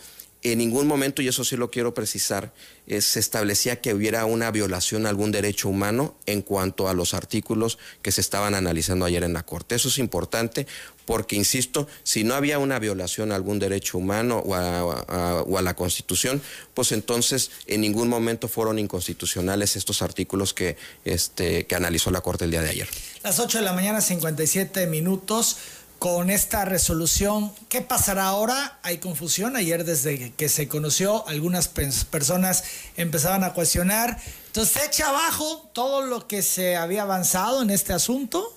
en 0.51 0.59
ningún 0.59 0.85
momento, 0.85 1.23
y 1.23 1.27
eso 1.27 1.43
sí 1.43 1.57
lo 1.57 1.71
quiero 1.71 1.95
precisar, 1.95 2.53
eh, 2.85 3.01
se 3.01 3.19
establecía 3.19 3.81
que 3.81 3.95
hubiera 3.95 4.25
una 4.25 4.51
violación 4.51 5.05
a 5.05 5.09
algún 5.09 5.31
derecho 5.31 5.69
humano 5.69 6.13
en 6.27 6.43
cuanto 6.43 6.87
a 6.87 6.93
los 6.93 7.15
artículos 7.15 7.79
que 8.03 8.11
se 8.11 8.21
estaban 8.21 8.53
analizando 8.53 9.05
ayer 9.05 9.23
en 9.23 9.33
la 9.33 9.43
Corte. 9.43 9.73
Eso 9.73 9.87
es 9.87 9.97
importante 9.97 10.67
porque, 11.05 11.35
insisto, 11.35 11.87
si 12.03 12.23
no 12.23 12.35
había 12.35 12.59
una 12.59 12.77
violación 12.77 13.31
a 13.31 13.35
algún 13.35 13.57
derecho 13.57 13.97
humano 13.97 14.37
o 14.37 14.53
a, 14.53 15.61
la 15.63 15.75
Constitución, 15.75 16.39
pues 16.75 16.91
entonces 16.91 17.49
en 17.65 17.81
ningún 17.81 18.07
momento 18.07 18.47
fueron 18.47 18.77
inconstitucionales 18.77 19.75
estos 19.75 20.03
artículos 20.03 20.53
que, 20.53 20.77
este, 21.05 21.65
que 21.65 21.75
analizó 21.75 22.11
la 22.11 22.21
Corte 22.21 22.45
el 22.45 22.51
día 22.51 22.61
de 22.61 22.69
ayer. 22.69 22.87
Las 23.23 23.39
8 23.39 23.57
de 23.57 23.63
la 23.63 23.73
mañana, 23.73 23.99
57 23.99 24.85
minutos 24.85 25.57
con 25.99 26.29
esta 26.29 26.65
resolución. 26.65 27.51
¿Qué 27.69 27.81
pasará 27.81 28.25
ahora? 28.25 28.79
Hay 28.83 28.97
confusión. 28.97 29.55
Ayer 29.55 29.85
desde 29.85 30.31
que 30.33 30.49
se 30.49 30.67
conoció, 30.67 31.27
algunas 31.27 31.67
personas 31.67 32.63
empezaban 32.97 33.43
a 33.43 33.53
cuestionar. 33.53 34.19
Entonces, 34.47 34.73
¿se 34.73 34.85
echa 34.85 35.09
abajo 35.09 35.69
todo 35.73 36.05
lo 36.05 36.27
que 36.27 36.41
se 36.41 36.75
había 36.75 37.03
avanzado 37.03 37.61
en 37.61 37.69
este 37.69 37.93
asunto? 37.93 38.55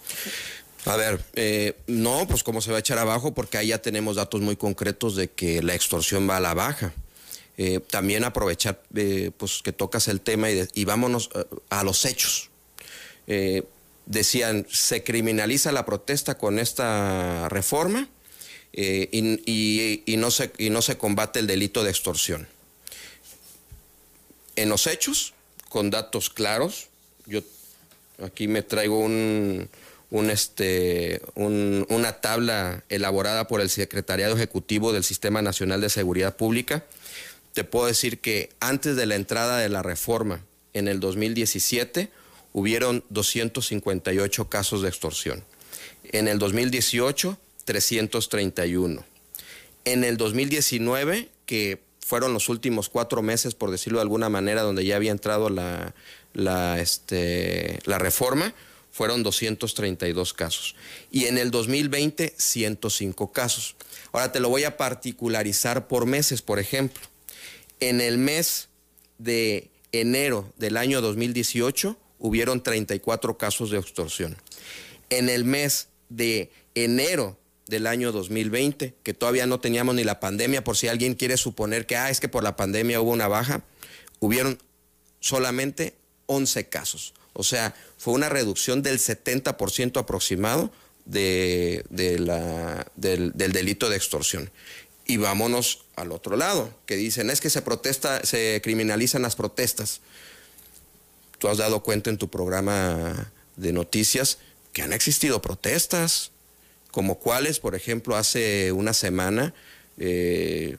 A 0.85 0.97
ver, 0.97 1.21
eh, 1.35 1.77
no, 1.87 2.27
pues 2.29 2.43
cómo 2.43 2.61
se 2.61 2.71
va 2.71 2.79
a 2.79 2.81
echar 2.81 2.99
abajo, 2.99 3.35
porque 3.35 3.59
ahí 3.59 3.69
ya 3.69 3.79
tenemos 3.79 4.17
datos 4.17 4.41
muy 4.41 4.57
concretos 4.57 5.17
de 5.17 5.29
que 5.29 5.63
la 5.63 5.75
extorsión 5.75 6.29
va 6.29 6.37
a 6.37 6.41
la 6.41 6.55
baja. 6.55 6.93
eh, 7.57 7.81
también 7.91 8.23
aprovechar 8.23 8.81
eh, 8.95 9.33
pues, 9.37 9.63
que 9.63 9.73
tocas 9.73 10.07
el 10.07 10.21
tema 10.21 10.49
y, 10.51 10.85
vámonos 10.85 11.31
a 11.71 11.83
los 11.83 12.05
hechos. 12.05 12.51
Decían, 14.09 14.67
se 14.71 15.05
criminaliza 15.05 15.71
la 15.71 15.85
protesta 15.85 16.39
con 16.39 16.59
esta 16.59 17.49
reforma 17.51 18.09
y, 18.73 20.17
no 20.17 20.31
se, 20.31 20.51
y 20.57 20.71
no 20.71 20.83
se 20.83 20.97
combate 20.97 21.41
el 21.41 21.47
delito 21.47 21.85
de 21.85 21.91
extorsión. 21.91 22.49
En 24.57 24.71
los 24.71 24.87
hechos, 24.87 25.35
con 25.69 25.91
datos 25.91 26.31
claros, 26.31 26.89
yo 27.27 27.43
aquí 28.25 28.49
me 28.49 28.63
traigo 28.63 28.99
un, 28.99 29.69
este, 30.31 31.21
una 31.35 32.21
tabla 32.21 32.83
elaborada 32.89 33.47
por 33.47 33.61
el 33.61 33.69
Secretariado 33.69 34.35
Ejecutivo 34.37 34.93
del 34.93 35.05
Sistema 35.05 35.43
Nacional 35.43 35.83
de 35.83 35.91
Seguridad 35.91 36.35
Pública. 36.35 36.85
Te 37.53 37.65
puedo 37.65 37.87
decir 37.87 38.21
que 38.21 38.51
antes 38.59 38.97
de 38.97 39.05
la 39.05 39.17
entrada 39.17 39.59
de 39.59 39.69
la 39.69 39.83
reforma 39.83 40.45
en 40.73 40.89
el 40.89 40.99
2017 40.99 42.11
hubieron 42.53 43.05
258 43.11 44.49
casos 44.49 44.83
de 44.83 44.89
extorsión. 44.89 45.45
En 46.05 46.29
el 46.29 46.39
2018, 46.39 47.39
331. 47.65 49.05
En 49.85 50.05
el 50.05 50.17
2019, 50.17 51.29
que 51.47 51.81
fueron 52.01 52.33
los 52.33 52.49
últimos 52.49 52.89
cuatro 52.89 53.23
meses, 53.23 53.55
por 53.55 53.71
decirlo 53.71 53.99
de 53.99 54.03
alguna 54.03 54.29
manera, 54.29 54.63
donde 54.63 54.85
ya 54.85 54.97
había 54.97 55.11
entrado 55.11 55.51
la, 55.51 55.95
la, 56.33 56.81
este, 56.81 57.81
la 57.85 57.99
reforma, 57.99 58.55
fueron 58.91 59.23
232 59.23 60.33
casos. 60.33 60.75
Y 61.11 61.27
en 61.27 61.39
el 61.39 61.51
2020, 61.51 62.35
105 62.37 63.33
casos. 63.33 63.77
Ahora 64.13 64.33
te 64.33 64.41
lo 64.41 64.49
voy 64.49 64.65
a 64.65 64.77
particularizar 64.77 65.87
por 65.87 66.07
meses, 66.07 66.43
por 66.43 66.59
ejemplo. 66.59 67.03
En 67.81 68.01
el 68.01 68.19
mes 68.19 68.69
de 69.19 69.71
enero 69.93 70.53
del 70.57 70.77
año 70.77 71.01
2018 71.01 71.97
hubieron 72.19 72.63
34 72.63 73.39
casos 73.39 73.71
de 73.71 73.79
extorsión. 73.79 74.37
En 75.11 75.29
el 75.29 75.45
mes 75.45 75.89
de 76.09 76.51
enero 76.75 77.39
del 77.67 77.87
año 77.87 78.13
2020, 78.13 78.95
que 79.03 79.15
todavía 79.15 79.47
no 79.47 79.61
teníamos 79.61 79.95
ni 79.95 80.05
la 80.05 80.21
pandemia, 80.21 80.65
por 80.65 80.77
si 80.77 80.89
alguien 80.89 81.15
quiere 81.15 81.37
suponer 81.37 81.87
que, 81.87 81.97
ah, 81.97 82.11
es 82.11 82.21
que 82.21 82.29
por 82.29 82.43
la 82.43 82.57
pandemia 82.57 83.01
hubo 83.01 83.11
una 83.11 83.29
baja, 83.29 83.63
hubieron 84.21 84.59
solamente 85.21 85.95
11 86.27 86.69
casos. 86.69 87.15
O 87.35 87.45
sea, 87.45 87.75
fue 87.99 88.15
una 88.15 88.29
reducción 88.29 88.83
del 88.83 88.99
70% 88.99 90.01
aproximado 90.01 90.73
de, 91.05 91.85
la, 92.19 92.87
del, 92.97 93.33
delito 93.35 93.89
de 93.89 93.97
extorsión. 93.97 94.51
Y 95.07 95.17
vámonos 95.17 95.85
al 95.97 96.13
otro 96.13 96.37
lado, 96.37 96.75
que 96.85 96.97
dicen, 96.97 97.31
es 97.31 97.41
que 97.41 97.49
se 97.49 97.63
protesta, 97.63 98.25
se 98.25 98.61
criminalizan 98.63 99.23
las 99.23 99.37
protestas. 99.37 100.01
Tú 101.39 101.49
has 101.49 101.59
dado 101.59 101.83
cuenta 101.83 102.11
en 102.11 102.19
tu 102.19 102.29
programa 102.29 103.33
de 103.57 103.73
noticias 103.73 104.39
que 104.73 104.83
han 104.83 104.93
existido 104.93 105.41
protestas, 105.41 106.31
como 106.91 107.19
cuáles, 107.19 107.61
por 107.61 107.75
ejemplo, 107.75 108.17
hace 108.17 108.73
una 108.73 108.93
semana 108.93 109.55
eh, 109.99 110.77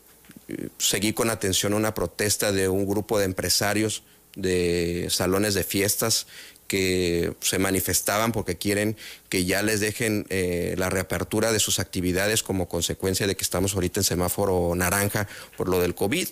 seguí 0.78 1.13
con 1.13 1.30
atención 1.30 1.74
una 1.74 1.93
protesta 1.93 2.52
de 2.52 2.69
un 2.69 2.88
grupo 2.88 3.19
de 3.19 3.26
empresarios 3.26 4.04
de 4.36 5.08
salones 5.10 5.54
de 5.54 5.63
fiestas 5.63 6.28
que 6.67 7.34
se 7.41 7.58
manifestaban 7.58 8.32
porque 8.32 8.58
quieren 8.58 8.95
que 9.28 9.45
ya 9.45 9.63
les 9.63 9.80
dejen 9.80 10.26
eh, 10.30 10.76
la 10.78 10.89
reapertura 10.89 11.52
de 11.52 11.60
sus 11.60 11.80
actividades 11.80 12.43
como 12.43 12.69
consecuencia 12.69 13.28
de 13.28 13.36
que 13.36 13.43
estamos 13.43 13.74
ahorita 13.74 14.02
en 14.02 14.04
semáforo 14.04 14.74
naranja 14.76 15.28
por 15.58 15.67
lo 15.67 15.80
del 15.80 15.95
COVID. 15.95 16.30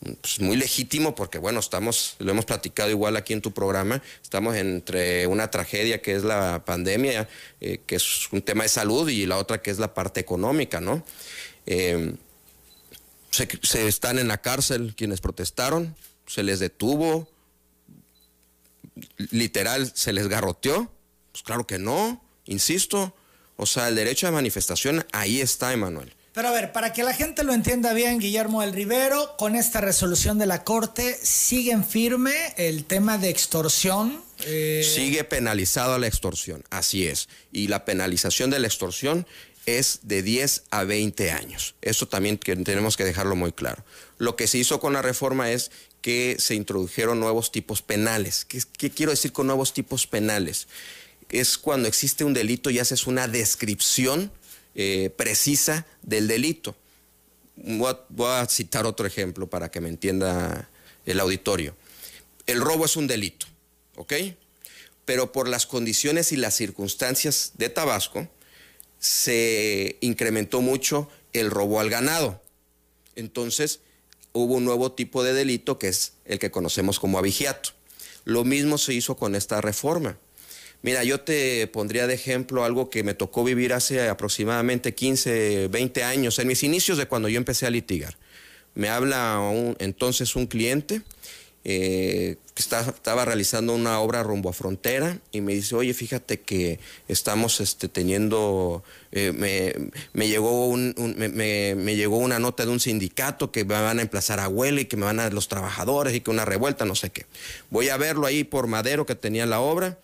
Pues 0.00 0.40
muy 0.40 0.56
legítimo 0.56 1.14
porque 1.14 1.38
bueno, 1.38 1.58
estamos, 1.58 2.14
lo 2.20 2.30
hemos 2.30 2.44
platicado 2.44 2.88
igual 2.88 3.16
aquí 3.16 3.32
en 3.32 3.40
tu 3.40 3.52
programa, 3.52 4.00
estamos 4.22 4.54
entre 4.54 5.26
una 5.26 5.50
tragedia 5.50 6.00
que 6.00 6.14
es 6.14 6.22
la 6.22 6.64
pandemia, 6.64 7.28
eh, 7.60 7.80
que 7.84 7.96
es 7.96 8.32
un 8.32 8.42
tema 8.42 8.62
de 8.62 8.68
salud, 8.68 9.08
y 9.08 9.26
la 9.26 9.38
otra 9.38 9.60
que 9.60 9.70
es 9.70 9.78
la 9.78 9.94
parte 9.94 10.20
económica, 10.20 10.80
¿no? 10.80 11.04
Eh, 11.66 12.14
se 13.30 13.86
están 13.88 14.18
en 14.18 14.28
la 14.28 14.38
cárcel 14.38 14.94
quienes 14.96 15.20
protestaron, 15.20 15.94
se 16.26 16.42
les 16.42 16.60
detuvo, 16.60 17.28
literal, 19.30 19.90
se 19.94 20.12
les 20.12 20.28
garroteó. 20.28 20.90
Pues 21.32 21.42
claro 21.42 21.66
que 21.66 21.78
no, 21.78 22.22
insisto. 22.46 23.14
O 23.56 23.66
sea, 23.66 23.88
el 23.88 23.96
derecho 23.96 24.26
de 24.26 24.32
manifestación 24.32 25.04
ahí 25.12 25.40
está, 25.40 25.72
Emanuel. 25.72 26.14
Pero 26.38 26.50
a 26.50 26.52
ver, 26.52 26.70
para 26.70 26.92
que 26.92 27.02
la 27.02 27.14
gente 27.14 27.42
lo 27.42 27.52
entienda 27.52 27.92
bien, 27.94 28.20
Guillermo 28.20 28.60
del 28.60 28.72
Rivero, 28.72 29.34
con 29.36 29.56
esta 29.56 29.80
resolución 29.80 30.38
de 30.38 30.46
la 30.46 30.62
Corte, 30.62 31.18
¿siguen 31.20 31.84
firme 31.84 32.32
el 32.56 32.84
tema 32.84 33.18
de 33.18 33.28
extorsión? 33.28 34.22
Eh, 34.44 34.88
Sigue 34.94 35.24
penalizado 35.24 35.98
la 35.98 36.06
extorsión, 36.06 36.62
así 36.70 37.08
es. 37.08 37.28
Y 37.50 37.66
la 37.66 37.84
penalización 37.84 38.50
de 38.50 38.60
la 38.60 38.68
extorsión 38.68 39.26
es 39.66 39.98
de 40.04 40.22
10 40.22 40.62
a 40.70 40.84
20 40.84 41.32
años. 41.32 41.74
Eso 41.82 42.06
también 42.06 42.38
tenemos 42.38 42.96
que 42.96 43.04
dejarlo 43.04 43.34
muy 43.34 43.50
claro. 43.50 43.84
Lo 44.18 44.36
que 44.36 44.46
se 44.46 44.58
hizo 44.58 44.78
con 44.78 44.92
la 44.92 45.02
reforma 45.02 45.50
es 45.50 45.72
que 46.02 46.36
se 46.38 46.54
introdujeron 46.54 47.18
nuevos 47.18 47.50
tipos 47.50 47.82
penales. 47.82 48.44
¿Qué, 48.44 48.90
quiero 48.90 49.10
decir 49.10 49.32
con 49.32 49.48
nuevos 49.48 49.74
tipos 49.74 50.06
penales? 50.06 50.68
Es 51.30 51.58
cuando 51.58 51.88
existe 51.88 52.22
un 52.22 52.32
delito 52.32 52.70
y 52.70 52.78
haces 52.78 53.08
una 53.08 53.26
descripción 53.26 54.30
eh, 54.80 55.10
precisa 55.10 55.88
del 56.02 56.28
delito. 56.28 56.76
Voy 57.56 57.96
a, 58.28 58.46
citar 58.46 58.86
otro 58.86 59.08
ejemplo 59.08 59.50
para 59.50 59.72
que 59.72 59.80
me 59.80 59.88
entienda 59.88 60.70
el 61.04 61.18
auditorio. 61.18 61.74
El 62.46 62.60
robo 62.60 62.84
es 62.84 62.94
un 62.94 63.08
delito, 63.08 63.46
¿ok? 63.96 64.12
Pero 65.04 65.32
por 65.32 65.48
las 65.48 65.66
condiciones 65.66 66.30
y 66.30 66.36
las 66.36 66.54
circunstancias 66.54 67.54
de 67.56 67.70
Tabasco, 67.70 68.28
se 69.00 69.96
incrementó 70.00 70.60
mucho 70.60 71.10
el 71.32 71.50
robo 71.50 71.80
al 71.80 71.90
ganado. 71.90 72.40
Entonces, 73.16 73.80
hubo 74.32 74.54
un 74.54 74.64
nuevo 74.64 74.92
tipo 74.92 75.24
de 75.24 75.32
delito 75.32 75.80
que 75.80 75.88
es 75.88 76.12
el 76.24 76.38
que 76.38 76.52
conocemos 76.52 77.00
como 77.00 77.18
abigiato. 77.18 77.70
Lo 78.24 78.44
mismo 78.44 78.78
se 78.78 78.94
hizo 78.94 79.16
con 79.16 79.34
esta 79.34 79.60
reforma. 79.60 80.18
Mira, 80.82 81.02
yo 81.02 81.20
te 81.20 81.66
pondría 81.66 82.06
de 82.06 82.14
ejemplo 82.14 82.64
algo 82.64 82.88
que 82.88 83.02
me 83.02 83.14
tocó 83.14 83.42
vivir 83.42 83.72
hace 83.72 84.08
aproximadamente 84.08 84.94
15, 84.94 85.68
20 85.68 86.04
años, 86.04 86.38
en 86.38 86.46
mis 86.46 86.62
inicios 86.62 86.98
de 86.98 87.06
cuando 87.06 87.28
yo 87.28 87.36
empecé 87.36 87.66
a 87.66 87.70
litigar. 87.70 88.16
Me 88.74 88.88
habla 88.88 89.40
entonces 89.80 90.36
un 90.36 90.46
cliente 90.46 91.02
eh, 91.64 92.36
que 92.54 92.62
estaba 92.62 93.24
realizando 93.24 93.74
una 93.74 93.98
obra 93.98 94.22
rumbo 94.22 94.48
a 94.48 94.52
frontera 94.52 95.18
y 95.32 95.40
me 95.40 95.54
dice, 95.54 95.74
oye, 95.74 95.92
fíjate 95.94 96.40
que 96.40 96.78
estamos 97.08 97.60
este, 97.60 97.88
teniendo, 97.88 98.84
eh, 99.10 99.32
me, 100.12 100.28
llegó 100.28 100.68
un, 100.68 100.94
me, 100.96 101.96
llegó 101.96 102.18
una 102.18 102.38
nota 102.38 102.64
de 102.64 102.70
un 102.70 102.78
sindicato 102.78 103.50
que 103.50 103.64
me 103.64 103.74
van 103.74 103.98
a 103.98 104.02
emplazar 104.02 104.38
a 104.38 104.48
huelga 104.48 104.82
y 104.82 104.84
que 104.84 104.96
me 104.96 105.06
van 105.06 105.18
a 105.18 105.28
los 105.30 105.48
trabajadores 105.48 106.14
y 106.14 106.20
que 106.20 106.30
una 106.30 106.44
revuelta, 106.44 106.84
no 106.84 106.94
sé 106.94 107.10
qué. 107.10 107.26
Voy 107.68 107.88
a 107.88 107.96
verlo 107.96 108.26
ahí 108.26 108.44
por 108.44 108.68
Madero 108.68 109.06
que 109.06 109.16
tenía 109.16 109.44
la 109.44 109.58
obra 109.58 109.98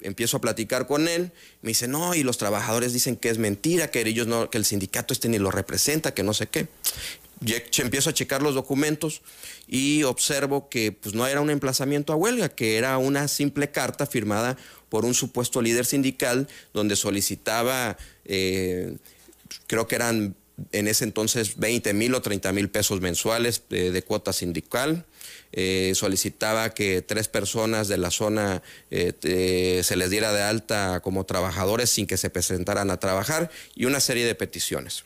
empiezo 0.00 0.36
a 0.36 0.40
platicar 0.40 0.86
con 0.86 1.08
él, 1.08 1.32
me 1.62 1.70
dice, 1.70 1.88
no, 1.88 2.14
y 2.14 2.22
los 2.22 2.38
trabajadores 2.38 2.92
dicen 2.92 3.16
que 3.16 3.30
es 3.30 3.38
mentira, 3.38 3.90
que 3.90 4.00
ellos 4.00 4.26
no, 4.26 4.50
que 4.50 4.58
el 4.58 4.64
sindicato 4.64 5.12
este 5.12 5.28
ni 5.28 5.38
lo 5.38 5.50
representa, 5.50 6.14
que 6.14 6.22
no 6.22 6.34
sé 6.34 6.48
qué 6.48 6.68
empiezo 7.78 8.10
a 8.10 8.14
checar 8.14 8.42
los 8.42 8.54
documentos 8.54 9.22
y 9.66 10.02
observo 10.04 10.68
que 10.68 10.92
pues, 10.92 11.14
no 11.14 11.26
era 11.26 11.40
un 11.40 11.50
emplazamiento 11.50 12.12
a 12.12 12.16
huelga, 12.16 12.48
que 12.48 12.76
era 12.76 12.98
una 12.98 13.28
simple 13.28 13.70
carta 13.70 14.06
firmada 14.06 14.56
por 14.88 15.04
un 15.04 15.14
supuesto 15.14 15.62
líder 15.62 15.86
sindical 15.86 16.48
donde 16.72 16.96
solicitaba, 16.96 17.96
eh, 18.24 18.96
creo 19.66 19.86
que 19.86 19.96
eran 19.96 20.34
en 20.70 20.86
ese 20.86 21.04
entonces 21.04 21.56
20 21.56 21.94
mil 21.94 22.14
o 22.14 22.22
30 22.22 22.52
mil 22.52 22.68
pesos 22.68 23.00
mensuales 23.00 23.62
de, 23.68 24.02
cuota 24.02 24.32
sindical. 24.32 25.06
Eh, 25.52 25.92
solicitaba 25.94 26.70
que 26.70 27.02
tres 27.02 27.28
personas 27.28 27.86
de 27.88 27.98
la 27.98 28.10
zona 28.10 28.62
eh, 28.90 29.80
se 29.84 29.96
les 29.96 30.10
diera 30.10 30.32
de 30.32 30.42
alta 30.42 31.00
como 31.00 31.24
trabajadores 31.24 31.90
sin 31.90 32.06
que 32.06 32.16
se 32.16 32.30
presentaran 32.30 32.90
a 32.90 32.98
trabajar 32.98 33.50
y 33.74 33.84
una 33.84 34.00
serie 34.00 34.24
de 34.24 34.34
peticiones. 34.34 35.04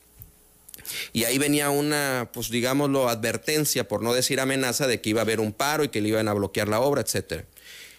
Y 1.13 1.25
ahí 1.25 1.39
venía 1.39 1.71
una, 1.71 2.31
pues 2.33 2.51
digámoslo, 2.51 3.09
advertencia, 3.09 3.89
por 3.89 4.03
no 4.03 4.15
decir 4.15 4.41
amenaza, 4.41 4.87
de 4.87 5.01
que 5.01 5.11
iba 5.11 5.21
a 5.21 5.25
haber 5.25 5.41
un 5.41 5.53
paro 5.53 5.83
y 5.85 5.89
que 5.89 6.01
le 6.01 6.11
iban 6.11 6.29
a 6.29 6.33
bloquear 6.33 6.69
la 6.69 6.81
obra, 6.81 7.01
etcétera. 7.01 7.45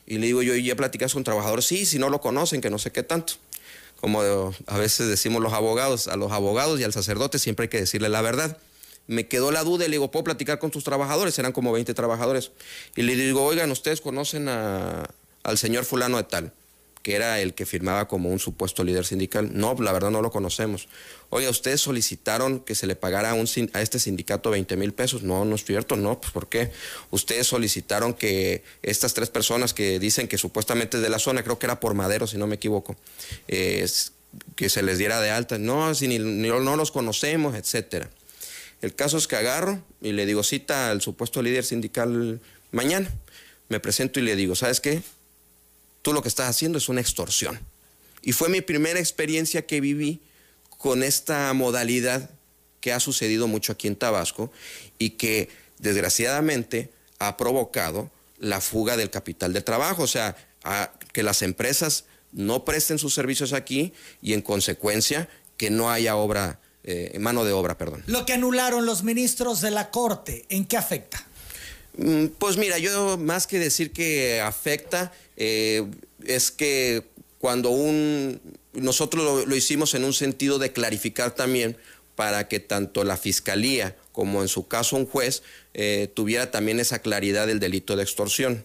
Y 0.06 0.20
le 0.20 0.28
digo 0.28 0.42
yo, 0.42 0.56
¿y 0.56 0.64
ya 0.64 0.76
platicas 0.76 1.14
con 1.14 1.26
trabajadores? 1.26 1.66
Sí, 1.66 1.86
si 1.86 2.00
no 2.00 2.10
lo 2.10 2.22
conocen, 2.22 2.62
que 2.62 2.70
no 2.70 2.80
sé 2.80 2.92
qué 2.92 3.04
tanto. 3.04 3.34
Como 4.00 4.22
a 4.68 4.78
veces 4.78 5.10
decimos 5.10 5.42
los 5.42 5.54
abogados, 5.54 6.08
a 6.08 6.16
los 6.16 6.32
abogados 6.32 6.80
y 6.80 6.84
al 6.84 6.94
sacerdote 6.94 7.40
siempre 7.40 7.64
hay 7.64 7.70
que 7.70 7.80
decirle 7.80 8.10
la 8.10 8.22
verdad. 8.22 8.58
Me 9.08 9.28
quedó 9.28 9.52
la 9.52 9.64
duda 9.64 9.86
y 9.86 9.88
le 9.88 9.94
digo, 9.94 10.12
¿puedo 10.12 10.26
platicar 10.26 10.60
con 10.60 10.72
tus 10.72 10.84
trabajadores? 10.84 11.38
Eran 11.40 11.52
como 11.52 11.72
20 11.72 11.94
trabajadores. 11.94 12.52
Y 12.96 13.04
le 13.04 13.16
digo, 13.16 13.44
oigan, 13.44 13.72
¿ustedes 13.72 14.02
conocen 14.02 14.48
al 14.50 15.58
señor 15.58 15.86
fulano 15.86 16.18
de 16.18 16.24
tal? 16.24 16.54
que 17.08 17.16
era 17.16 17.40
el 17.40 17.54
que 17.54 17.66
firmaba 17.66 18.06
como 18.10 18.28
un 18.28 18.38
supuesto 18.38 18.84
líder 18.84 19.06
sindical. 19.06 19.52
No, 19.54 19.74
la 19.80 19.94
verdad 19.94 20.12
no 20.12 20.22
lo 20.22 20.30
conocemos. 20.30 20.90
Oiga, 21.30 21.50
ustedes 21.50 21.80
solicitaron 21.80 22.60
que 22.60 22.76
se 22.76 22.86
le 22.86 22.98
pagara 22.98 23.30
a, 23.30 23.34
un, 23.34 23.48
a 23.72 23.82
este 23.82 23.98
sindicato 23.98 24.50
20 24.50 24.76
mil 24.76 24.94
pesos. 24.94 25.24
No, 25.24 25.46
no 25.46 25.56
es 25.56 25.64
cierto, 25.64 25.96
no, 25.96 26.20
pues 26.20 26.34
¿por 26.34 26.50
qué? 26.50 26.70
Ustedes 27.10 27.48
solicitaron 27.48 28.14
que 28.14 28.62
estas 28.84 29.14
tres 29.14 29.30
personas 29.30 29.74
que 29.74 30.00
dicen 30.00 30.28
que 30.28 30.38
supuestamente 30.38 30.98
es 30.98 31.04
de 31.04 31.08
la 31.10 31.18
zona, 31.18 31.44
creo 31.44 31.58
que 31.58 31.68
era 31.68 31.80
por 31.80 31.94
Madero, 31.94 32.28
si 32.28 32.38
no 32.38 32.46
me 32.46 32.56
equivoco, 32.56 32.98
que 33.48 33.88
se 34.68 34.84
les 34.84 34.98
diera 34.98 35.22
de 35.22 35.32
alta. 35.32 35.58
No, 35.58 35.96
si 35.96 36.10
ni, 36.10 36.20
no 36.20 36.76
los 36.76 36.92
conocemos, 36.92 37.56
etcétera. 37.56 38.10
El 38.82 38.96
caso 38.96 39.18
es 39.18 39.28
que 39.28 39.36
agarro 39.36 39.84
y 40.02 40.12
le 40.12 40.26
digo 40.26 40.44
cita 40.44 40.92
al 40.92 41.02
supuesto 41.02 41.42
líder 41.42 41.64
sindical 41.64 42.40
mañana. 42.72 43.12
Me 43.70 43.80
presento 43.80 44.20
y 44.20 44.24
le 44.24 44.36
digo, 44.36 44.56
¿sabes 44.56 44.80
qué? 44.80 45.02
tú 46.08 46.14
lo 46.14 46.22
que 46.22 46.30
estás 46.30 46.48
haciendo 46.48 46.78
es 46.78 46.88
una 46.88 47.02
extorsión. 47.02 47.60
Y 48.22 48.32
fue 48.32 48.48
mi 48.48 48.62
primera 48.62 48.98
experiencia 48.98 49.66
que 49.66 49.82
viví 49.82 50.22
con 50.78 51.04
esta 51.04 51.52
modalidad 51.52 52.30
que 52.80 52.94
ha 52.94 53.02
sucedido 53.02 53.46
mucho 53.48 53.74
aquí 53.74 53.90
en 53.90 53.98
Tabasco 53.98 54.50
y 54.98 55.12
que 55.12 55.50
desgraciadamente 55.80 56.92
ha 57.20 57.36
provocado 57.36 58.10
la 58.40 58.62
fuga 58.62 58.96
del 58.96 59.10
capital 59.10 59.52
de 59.52 59.62
trabajo, 59.62 60.04
o 60.04 60.08
sea, 60.08 60.38
que 61.12 61.24
las 61.24 61.42
empresas 61.42 62.06
no 62.32 62.64
presten 62.64 63.00
sus 63.00 63.14
servicios 63.14 63.52
aquí 63.52 63.92
y 64.22 64.32
en 64.32 64.42
consecuencia 64.42 65.28
que 65.58 65.70
no 65.70 65.92
haya 65.92 66.16
obra, 66.16 66.62
eh, 66.90 67.20
mano 67.20 67.44
de 67.44 67.52
obra, 67.52 67.78
perdón. 67.78 68.02
Lo 68.08 68.26
que 68.26 68.32
anularon 68.32 68.86
los 68.86 69.04
ministros 69.04 69.60
de 69.60 69.72
la 69.72 69.92
Corte, 69.92 70.46
¿en 70.48 70.66
qué 70.66 70.78
afecta? 70.78 71.28
Mm, 71.98 72.28
pues 72.40 72.56
mira, 72.56 72.78
yo 72.78 73.18
más 73.18 73.46
que 73.46 73.60
decir 73.60 73.92
que 73.92 74.40
afecta, 74.40 75.12
eh, 75.36 75.86
es 76.26 76.50
que 76.50 77.04
cuando 77.40 77.72
un, 77.72 78.40
nosotros 78.72 79.46
lo, 79.46 79.56
hicimos 79.56 79.96
en 79.96 80.06
un 80.06 80.14
sentido 80.14 80.60
de 80.60 80.72
clarificar 80.72 81.36
también 81.36 81.76
para 82.16 82.48
que 82.48 82.62
tanto 82.62 83.04
la 83.04 83.18
fiscalía 83.18 83.98
como 84.14 84.42
en 84.42 84.48
su 84.48 84.70
caso 84.70 84.96
un 84.96 85.06
juez 85.06 85.44
eh, 85.74 86.10
tuviera 86.14 86.52
también 86.52 86.80
esa 86.80 87.00
claridad 87.00 87.48
del 87.48 87.60
delito 87.60 87.98
de 87.98 88.04
extorsión. 88.04 88.64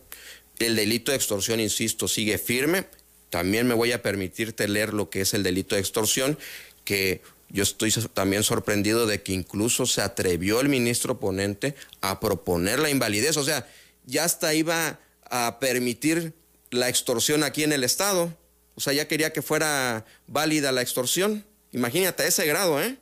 El 0.61 0.77
delito 0.77 1.11
de 1.11 1.17
extorsión, 1.17 1.59
insisto, 1.59 2.07
sigue 2.07 2.39
firme. 2.39 2.87
También 3.31 3.67
me 3.67 3.75
voy 3.75 3.91
a 3.91 4.01
permitirte 4.01 4.69
leer 4.69 4.95
lo 4.95 5.11
que 5.11 5.23
es 5.23 5.35
el 5.35 5.43
delito 5.43 5.75
de 5.75 5.81
extorsión, 5.81 6.39
que 6.85 7.21
yo 7.53 7.63
estoy 7.63 7.93
también 8.15 8.43
sorprendido 8.43 9.07
de 9.07 9.23
que 9.23 9.33
incluso 9.33 9.85
se 9.85 10.01
atrevió 10.01 10.61
el 10.61 10.71
ministro 10.71 11.21
ponente 11.21 11.75
a 12.01 12.19
proponer 12.19 12.79
la 12.79 12.89
invalidez. 12.89 13.37
O 13.37 13.45
sea, 13.45 13.69
ya 14.07 14.25
hasta 14.25 14.55
iba 14.55 14.99
a 15.31 15.59
permitir 15.61 16.33
la 16.71 16.89
extorsión 16.89 17.45
aquí 17.45 17.63
en 17.63 17.73
el 17.73 17.85
Estado. 17.85 18.35
O 18.75 18.81
sea, 18.81 18.95
ya 18.95 19.07
quería 19.07 19.35
que 19.35 19.43
fuera 19.43 20.07
válida 20.27 20.73
la 20.73 20.81
extorsión. 20.81 21.45
Imagínate 21.73 22.23
a 22.23 22.27
ese 22.27 22.47
grado, 22.47 22.83
¿eh? 22.83 22.97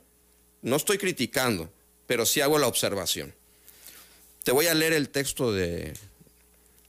No 0.61 0.75
estoy 0.75 0.97
criticando, 0.97 1.71
pero 2.05 2.25
sí 2.25 2.41
hago 2.41 2.59
la 2.59 2.67
observación. 2.67 3.33
Te 4.43 4.51
voy 4.51 4.67
a 4.67 4.73
leer 4.73 4.91
el 4.91 5.07
texto 5.07 5.53
de, 5.53 5.93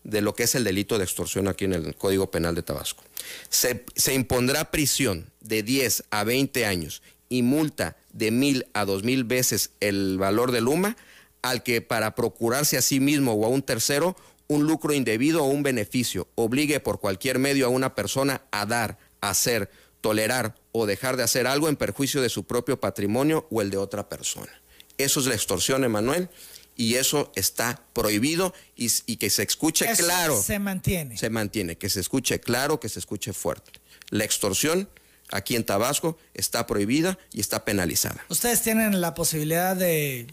de 0.03 0.21
lo 0.21 0.35
que 0.35 0.43
es 0.45 0.57
el 0.57 0.65
delito 0.65 0.99
de 0.99 1.05
extorsión 1.05 1.47
aquí 1.47 1.67
en 1.67 1.75
el 1.75 1.95
Código 1.95 2.29
Penal 2.29 2.57
de 2.57 2.63
Tabasco. 2.63 3.05
Se, 3.49 3.85
se 3.95 4.15
impondrá 4.15 4.73
prisión 4.73 5.31
de 5.41 5.63
10 5.63 6.05
a 6.11 6.25
20 6.25 6.67
años 6.67 7.03
y 7.33 7.43
multa 7.43 7.97
de 8.13 8.31
mil 8.31 8.67
a 8.75 8.85
dos 8.85 9.05
mil 9.05 9.25
veces 9.25 9.71
el 9.81 10.19
valor 10.19 10.53
del 10.53 10.69
UMA 10.69 10.97
al 11.41 11.63
que 11.63 11.81
para 11.81 12.15
procurarse 12.15 12.77
a 12.77 12.83
sí 12.83 13.01
mismo 13.01 13.33
o 13.33 13.47
a 13.47 13.49
un 13.49 13.63
tercero 13.63 14.17
un 14.49 14.67
lucro 14.67 14.93
indebido 14.93 15.43
o 15.43 15.47
un 15.47 15.63
beneficio, 15.63 16.29
obligue 16.35 16.79
por 16.79 17.01
cualquier 17.01 17.39
medio 17.39 17.67
a 17.67 17.71
una 17.71 17.95
persona 17.95 18.43
a 18.51 18.67
dar, 18.67 18.99
hacer, 19.23 19.71
tolerar 20.03 20.55
o 20.73 20.85
dejar 20.85 21.17
de 21.17 21.23
hacer 21.23 21.47
algo 21.47 21.71
en 21.71 21.77
perjuicio 21.77 22.21
de 22.21 22.29
su 22.29 22.45
propio 22.45 22.79
patrimonio 22.79 23.47
o 23.51 23.63
el 23.63 23.71
de 23.71 23.79
otra 23.79 24.11
persona. 24.11 24.53
Eso 24.99 25.21
es 25.21 25.27
la 25.27 25.35
extorsión, 25.35 25.85
Emanuel, 25.85 26.29
y 26.77 26.97
eso 26.97 27.33
está 27.35 27.83
prohibido 27.95 28.53
y, 28.77 29.17
que 29.17 29.31
se 29.31 29.43
escuche 29.43 29.87
claro. 29.97 30.41
Se 30.41 30.59
mantiene. 30.59 31.17
Se 31.17 31.31
mantiene, 31.31 31.77
que 31.77 31.89
se 31.89 32.01
escuche 32.01 32.41
claro, 32.41 32.79
que 32.79 32.91
se 32.91 32.99
escuche 32.99 33.33
fuerte. 33.33 33.73
La 34.11 34.25
extorsión 34.25 34.89
aquí 35.33 35.57
en 35.57 35.65
Tabasco 35.65 36.17
está 36.35 36.67
prohibida 36.67 37.19
y 37.33 37.41
está 37.41 37.65
penalizada. 37.65 38.25
Ustedes 38.29 38.63
tienen 38.63 39.01
la 39.01 39.15
posibilidad 39.15 39.75
de 39.75 40.29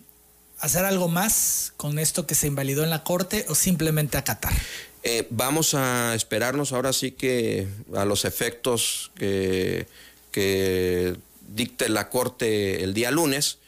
hacer 0.60 0.86
algo 0.86 1.08
más 1.08 1.74
con 1.78 2.00
esto 2.00 2.28
que 2.28 2.36
se 2.36 2.48
invalidó 2.48 2.84
en 2.84 2.90
la 2.90 3.04
Corte 3.04 3.46
o 3.50 3.56
simplemente 3.56 4.18
acatar? 4.18 4.54
Eh, 5.04 5.26
vamos 5.30 5.74
a 5.74 6.14
esperarnos 6.14 6.74
ahora 6.74 6.92
sí 6.92 7.12
que 7.12 7.68
a 7.96 8.06
los 8.06 8.26
efectos 8.26 9.12
que, 9.16 9.88
que 10.32 11.16
dicte 11.48 11.88
la 11.90 12.10
Corte 12.10 12.84
el 12.84 12.94
día 12.94 13.12
lunes 13.12 13.59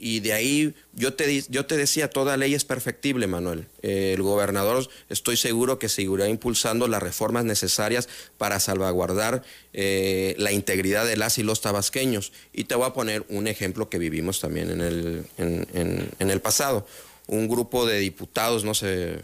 y 0.00 0.20
de 0.20 0.32
ahí 0.32 0.74
yo 0.94 1.12
te, 1.12 1.44
yo 1.50 1.66
te 1.66 1.76
decía, 1.76 2.08
toda 2.08 2.38
ley 2.38 2.54
es 2.54 2.64
perfectible, 2.64 3.26
Manuel. 3.26 3.66
Eh, 3.82 4.14
el 4.14 4.22
gobernador 4.22 4.88
estoy 5.10 5.36
seguro 5.36 5.78
que 5.78 5.90
seguirá 5.90 6.26
impulsando 6.26 6.88
las 6.88 7.02
reformas 7.02 7.44
necesarias 7.44 8.08
para 8.38 8.60
salvaguardar 8.60 9.42
eh, 9.74 10.34
la 10.38 10.52
integridad 10.52 11.04
de 11.04 11.18
las 11.18 11.36
y 11.36 11.42
los 11.42 11.60
tabasqueños. 11.60 12.32
Y 12.54 12.64
te 12.64 12.74
voy 12.74 12.86
a 12.86 12.94
poner 12.94 13.26
un 13.28 13.46
ejemplo 13.46 13.90
que 13.90 13.98
vivimos 13.98 14.40
también 14.40 14.70
en 14.70 14.80
el, 14.80 15.26
en, 15.36 16.30
el 16.30 16.40
pasado. 16.40 16.86
Un 17.26 17.46
grupo 17.46 17.84
de 17.84 17.98
diputados, 17.98 18.64
no 18.64 18.72
sé, 18.72 19.18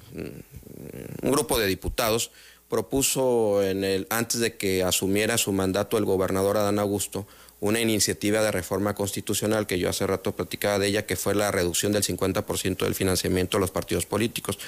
un 1.22 1.32
grupo 1.32 1.58
de 1.58 1.66
diputados 1.66 2.30
propuso 2.68 3.62
en 3.62 3.82
el, 3.82 4.06
antes 4.10 4.40
de 4.40 4.56
que 4.56 4.82
asumiera 4.82 5.38
su 5.38 5.52
mandato 5.52 5.96
el 5.96 6.04
gobernador 6.04 6.58
Adán 6.58 6.78
Augusto, 6.78 7.26
una 7.60 7.80
iniciativa 7.80 8.42
de 8.42 8.50
reforma 8.50 8.94
constitucional 8.94 9.66
que 9.66 9.78
yo 9.78 9.88
hace 9.88 10.06
rato 10.06 10.36
platicaba 10.36 10.78
de 10.78 10.88
ella, 10.88 11.06
que 11.06 11.16
fue 11.16 11.34
la 11.34 11.50
reducción 11.50 11.92
del 11.92 12.02
50% 12.02 12.84
del 12.84 12.94
financiamiento 12.94 13.56
a 13.56 13.60
los 13.60 13.70
partidos 13.70 14.06
políticos. 14.06 14.58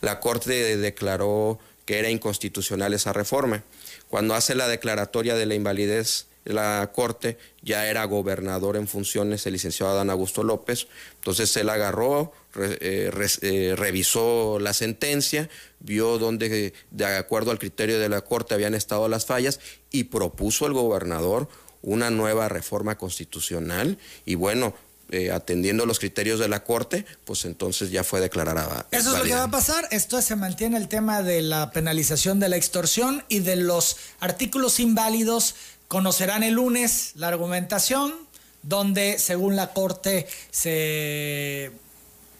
La 0.00 0.20
Corte 0.20 0.76
declaró 0.76 1.58
que 1.86 1.98
era 1.98 2.10
inconstitucional 2.10 2.94
esa 2.94 3.12
reforma. 3.12 3.62
Cuando 4.08 4.34
hace 4.34 4.54
la 4.54 4.68
declaratoria 4.68 5.34
de 5.34 5.46
la 5.46 5.54
invalidez 5.54 6.26
la 6.44 6.90
Corte, 6.94 7.38
ya 7.62 7.88
era 7.88 8.04
gobernador 8.04 8.76
en 8.76 8.86
funciones 8.86 9.46
el 9.46 9.54
licenciado 9.54 9.92
Adán 9.92 10.10
Augusto 10.10 10.42
López, 10.42 10.88
entonces 11.14 11.56
él 11.56 11.70
agarró, 11.70 12.32
eh, 12.56 13.10
eh, 13.40 13.74
revisó 13.76 14.58
la 14.60 14.74
sentencia, 14.74 15.48
vio 15.80 16.18
dónde, 16.18 16.74
de 16.90 17.04
acuerdo 17.06 17.50
al 17.50 17.58
criterio 17.58 17.98
de 17.98 18.08
la 18.08 18.20
Corte, 18.20 18.54
habían 18.54 18.74
estado 18.74 19.08
las 19.08 19.24
fallas 19.24 19.60
y 19.90 20.04
propuso 20.04 20.66
al 20.66 20.74
gobernador 20.74 21.48
una 21.84 22.10
nueva 22.10 22.48
reforma 22.48 22.96
constitucional 22.96 23.98
y 24.24 24.34
bueno, 24.34 24.74
eh, 25.10 25.30
atendiendo 25.30 25.84
los 25.84 25.98
criterios 25.98 26.40
de 26.40 26.48
la 26.48 26.64
Corte, 26.64 27.04
pues 27.24 27.44
entonces 27.44 27.90
ya 27.90 28.02
fue 28.02 28.20
declarada. 28.20 28.86
Eso 28.90 29.12
es 29.12 29.18
lo 29.18 29.24
que 29.24 29.34
va 29.34 29.44
a 29.44 29.50
pasar. 29.50 29.86
Esto 29.90 30.20
se 30.22 30.34
mantiene 30.34 30.78
el 30.78 30.88
tema 30.88 31.22
de 31.22 31.42
la 31.42 31.70
penalización 31.70 32.40
de 32.40 32.48
la 32.48 32.56
extorsión 32.56 33.22
y 33.28 33.40
de 33.40 33.56
los 33.56 33.98
artículos 34.18 34.80
inválidos. 34.80 35.56
Conocerán 35.88 36.42
el 36.42 36.54
lunes 36.54 37.12
la 37.16 37.28
argumentación, 37.28 38.14
donde 38.62 39.18
según 39.18 39.56
la 39.56 39.74
Corte 39.74 40.26
se 40.50 41.70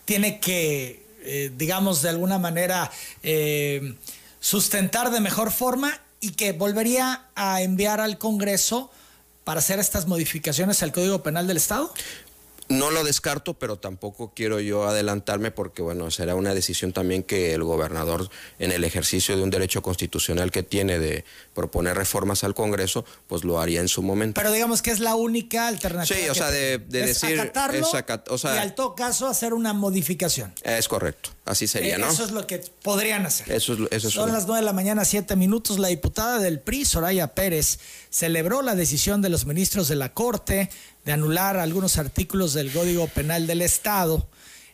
tiene 0.07 0.41
que, 0.41 1.05
eh, 1.23 1.53
digamos, 1.57 2.01
de 2.01 2.09
alguna 2.09 2.39
manera 2.39 2.91
eh, 3.23 3.95
sustentar 4.41 5.11
de 5.11 5.21
mejor 5.21 5.53
forma 5.53 6.01
y 6.21 6.31
que 6.31 6.53
volvería 6.53 7.27
a 7.35 7.61
enviar 7.61 8.01
al 8.01 8.17
Congreso 8.17 8.91
para 9.45 9.61
hacer 9.61 9.79
estas 9.79 10.07
modificaciones 10.07 10.83
al 10.83 10.93
Código 10.93 11.23
Penal 11.23 11.47
del 11.47 11.59
Estado? 11.59 11.93
No 12.69 12.91
lo 12.91 13.05
descarto, 13.05 13.55
pero 13.55 13.79
tampoco 13.79 14.33
quiero 14.35 14.59
yo 14.59 14.89
adelantarme 14.89 15.51
porque, 15.51 15.83
bueno, 15.83 16.11
será 16.11 16.35
una 16.35 16.55
decisión 16.55 16.93
también 16.93 17.23
que 17.23 17.53
el 17.53 17.63
gobernador, 17.63 18.31
en 18.59 18.73
el 18.73 18.85
ejercicio 18.85 19.37
de 19.37 19.43
un 19.43 19.51
derecho 19.51 19.83
constitucional 19.83 20.51
que 20.51 20.63
tiene 20.63 20.99
de 20.99 21.25
proponer 21.55 21.97
reformas 21.97 22.43
al 22.43 22.55
Congreso, 22.55 23.05
pues 23.27 23.45
lo 23.45 23.61
haría 23.61 23.81
en 23.81 23.89
su 23.89 24.03
momento. 24.03 24.41
Pero 24.41 24.53
digamos 24.53 24.81
que 24.81 24.91
es 24.91 25.01
la 25.01 25.15
única 25.15 25.69
alternativa. 25.69 26.19
Sí, 26.19 26.29
o 26.29 26.35
sea, 26.35 26.51
de, 26.51 26.79
decir... 26.79 27.39
Acatarlo 27.39 27.87
o 28.31 28.39
sea, 28.39 28.57
y 28.57 28.59
al 28.59 28.75
todo 28.75 28.95
caso 28.95 29.29
hacer 29.29 29.53
una 29.53 29.73
modificación. 29.73 30.53
Es 30.63 30.89
correcto, 30.89 31.31
así 31.45 31.67
sería, 31.67 31.99
¿no? 31.99 32.09
Eso 32.09 32.25
es 32.25 32.31
lo 32.31 32.47
que 32.47 32.63
podrían 32.83 33.27
hacer. 33.27 33.51
Eso 33.53 33.75
es, 33.75 33.81
eso 33.91 34.11
Son 34.11 34.33
las 34.33 34.47
nueve 34.47 34.61
de 34.61 34.67
la 34.67 34.73
mañana, 34.73 35.05
siete 35.05 35.37
minutos. 35.37 35.79
La 35.79 35.89
diputada 35.89 36.39
del 36.39 36.61
PRI, 36.61 36.85
Soraya 36.85 37.35
Pérez, 37.35 37.79
celebró 38.11 38.63
la 38.63 38.75
decisión 38.75 39.23
de 39.23 39.29
los 39.29 39.45
ministros 39.45 39.89
de 39.89 39.97
la 39.97 40.15
Corte 40.15 40.71
de 41.05 41.13
anular 41.13 41.57
algunos 41.57 41.99
artículos 41.99 42.55
del 42.55 42.73
Código 42.73 43.07
Penal 43.09 43.47
del 43.47 43.63
Estado. 43.63 44.29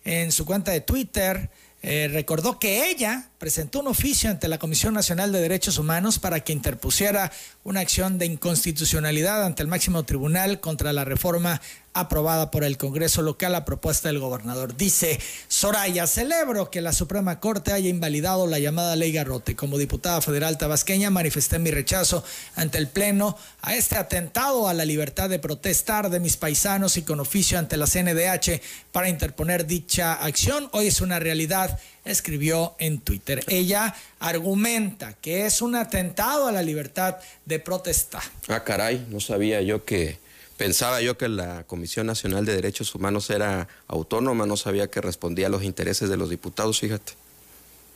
En 0.04 0.32
su 0.32 0.44
cuenta 0.44 0.72
de 0.72 0.80
Twitter 0.80 1.50
eh, 1.82 2.08
recordó 2.12 2.58
que 2.58 2.90
ella 2.90 3.30
presentó 3.38 3.80
un 3.80 3.88
oficio 3.88 4.30
ante 4.30 4.48
la 4.48 4.58
Comisión 4.58 4.92
Nacional 4.92 5.32
de 5.32 5.40
Derechos 5.40 5.78
Humanos 5.78 6.18
para 6.18 6.40
que 6.40 6.52
interpusiera 6.52 7.32
una 7.64 7.80
acción 7.80 8.18
de 8.18 8.26
inconstitucionalidad 8.26 9.44
ante 9.44 9.62
el 9.62 9.68
máximo 9.68 10.02
tribunal 10.02 10.60
contra 10.60 10.92
la 10.92 11.06
reforma 11.06 11.60
aprobada 11.92 12.50
por 12.50 12.64
el 12.64 12.76
Congreso 12.76 13.22
local 13.22 13.54
a 13.54 13.64
propuesta 13.64 14.08
del 14.08 14.18
gobernador. 14.18 14.76
Dice 14.76 15.18
Soraya, 15.48 16.06
celebro 16.06 16.70
que 16.70 16.80
la 16.80 16.92
Suprema 16.92 17.40
Corte 17.40 17.72
haya 17.72 17.88
invalidado 17.88 18.46
la 18.46 18.58
llamada 18.58 18.96
ley 18.96 19.12
Garrote. 19.12 19.56
Como 19.56 19.78
diputada 19.78 20.20
federal 20.20 20.58
tabasqueña 20.58 21.10
manifesté 21.10 21.58
mi 21.58 21.70
rechazo 21.70 22.24
ante 22.54 22.78
el 22.78 22.88
Pleno 22.88 23.36
a 23.62 23.74
este 23.74 23.96
atentado 23.96 24.68
a 24.68 24.74
la 24.74 24.84
libertad 24.84 25.28
de 25.28 25.38
protestar 25.38 26.10
de 26.10 26.20
mis 26.20 26.36
paisanos 26.36 26.96
y 26.96 27.02
con 27.02 27.20
oficio 27.20 27.58
ante 27.58 27.76
la 27.76 27.86
CNDH 27.86 28.60
para 28.92 29.08
interponer 29.08 29.66
dicha 29.66 30.14
acción. 30.14 30.68
Hoy 30.72 30.86
es 30.86 31.00
una 31.00 31.18
realidad 31.18 31.78
escribió 32.04 32.76
en 32.78 33.00
Twitter. 33.00 33.44
Ella 33.48 33.94
argumenta 34.18 35.14
que 35.14 35.46
es 35.46 35.62
un 35.62 35.74
atentado 35.74 36.48
a 36.48 36.52
la 36.52 36.62
libertad 36.62 37.16
de 37.44 37.58
protestar. 37.58 38.22
Ah, 38.48 38.64
caray, 38.64 39.06
no 39.10 39.20
sabía 39.20 39.60
yo 39.62 39.84
que 39.84 40.18
Pensaba 40.60 41.00
yo 41.00 41.16
que 41.16 41.26
la 41.30 41.64
Comisión 41.64 42.06
Nacional 42.06 42.44
de 42.44 42.54
Derechos 42.54 42.94
Humanos 42.94 43.30
era 43.30 43.66
autónoma, 43.88 44.44
no 44.44 44.58
sabía 44.58 44.90
que 44.90 45.00
respondía 45.00 45.46
a 45.46 45.48
los 45.48 45.62
intereses 45.62 46.10
de 46.10 46.18
los 46.18 46.28
diputados, 46.28 46.80
fíjate. 46.80 47.14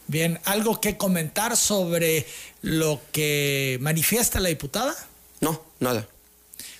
Bien, 0.06 0.40
¿algo 0.46 0.80
que 0.80 0.96
comentar 0.96 1.58
sobre 1.58 2.26
lo 2.62 3.02
que 3.12 3.76
manifiesta 3.82 4.40
la 4.40 4.48
diputada? 4.48 4.96
No, 5.42 5.62
nada. 5.78 6.08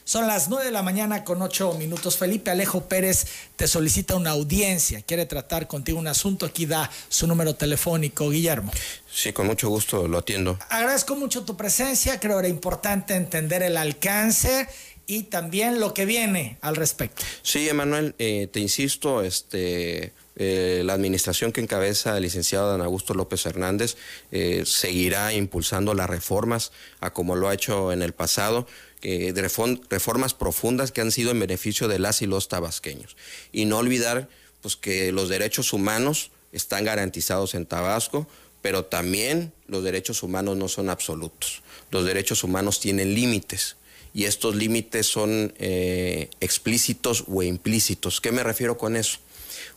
Son 0.04 0.26
las 0.26 0.48
nueve 0.48 0.64
de 0.64 0.70
la 0.70 0.82
mañana 0.82 1.22
con 1.22 1.42
ocho 1.42 1.74
minutos. 1.74 2.16
Felipe 2.16 2.50
Alejo 2.50 2.88
Pérez 2.88 3.26
te 3.56 3.68
solicita 3.68 4.16
una 4.16 4.30
audiencia. 4.30 5.02
Quiere 5.02 5.26
tratar 5.26 5.66
contigo 5.66 5.98
un 5.98 6.06
asunto. 6.06 6.46
Aquí 6.46 6.64
da 6.64 6.90
su 7.10 7.26
número 7.26 7.56
telefónico, 7.56 8.30
Guillermo. 8.30 8.72
Sí, 9.10 9.34
con 9.34 9.46
mucho 9.46 9.68
gusto 9.68 10.08
lo 10.08 10.18
atiendo. 10.18 10.58
Agradezco 10.70 11.14
mucho 11.14 11.44
tu 11.44 11.56
presencia. 11.58 12.20
Creo 12.20 12.36
que 12.36 12.40
era 12.40 12.48
importante 12.48 13.14
entender 13.14 13.62
el 13.62 13.76
alcance 13.76 14.66
y 15.06 15.24
también 15.24 15.80
lo 15.80 15.94
que 15.94 16.06
viene 16.06 16.58
al 16.60 16.76
respecto. 16.76 17.22
Sí, 17.42 17.68
Emanuel, 17.68 18.14
eh, 18.18 18.48
te 18.50 18.60
insisto, 18.60 19.22
este, 19.22 20.12
eh, 20.36 20.82
la 20.84 20.94
administración 20.94 21.52
que 21.52 21.60
encabeza 21.60 22.16
el 22.16 22.22
licenciado 22.22 22.70
Dan 22.70 22.80
Augusto 22.80 23.14
López 23.14 23.44
Hernández 23.46 23.96
eh, 24.32 24.62
seguirá 24.66 25.32
impulsando 25.32 25.94
las 25.94 26.08
reformas 26.08 26.72
a 27.00 27.12
como 27.12 27.36
lo 27.36 27.48
ha 27.48 27.54
hecho 27.54 27.92
en 27.92 28.02
el 28.02 28.12
pasado. 28.12 28.66
de 29.02 29.50
reformas 29.90 30.32
profundas 30.32 30.90
que 30.90 31.02
han 31.02 31.12
sido 31.12 31.30
en 31.30 31.38
beneficio 31.38 31.88
de 31.88 31.98
las 31.98 32.22
y 32.22 32.26
los 32.26 32.48
tabasqueños. 32.48 33.18
Y 33.52 33.66
no 33.66 33.76
olvidar 33.76 34.30
pues, 34.62 34.76
que 34.76 35.12
los 35.12 35.28
derechos 35.28 35.74
humanos 35.74 36.30
están 36.52 36.86
garantizados 36.86 37.54
en 37.54 37.66
Tabasco, 37.66 38.26
pero 38.62 38.86
también 38.86 39.52
los 39.66 39.84
derechos 39.84 40.22
humanos 40.22 40.56
no 40.56 40.68
son 40.68 40.88
absolutos. 40.88 41.62
Los 41.90 42.06
derechos 42.06 42.44
humanos 42.44 42.80
tienen 42.80 43.14
límites 43.14 43.76
y 44.14 44.24
estos 44.24 44.54
límites 44.54 45.06
son 45.06 45.52
eh, 45.58 46.30
explícitos 46.40 47.24
o 47.26 47.42
implícitos. 47.42 48.20
¿Qué 48.20 48.30
me 48.30 48.44
refiero 48.44 48.78
con 48.78 48.94
eso? 48.94 49.18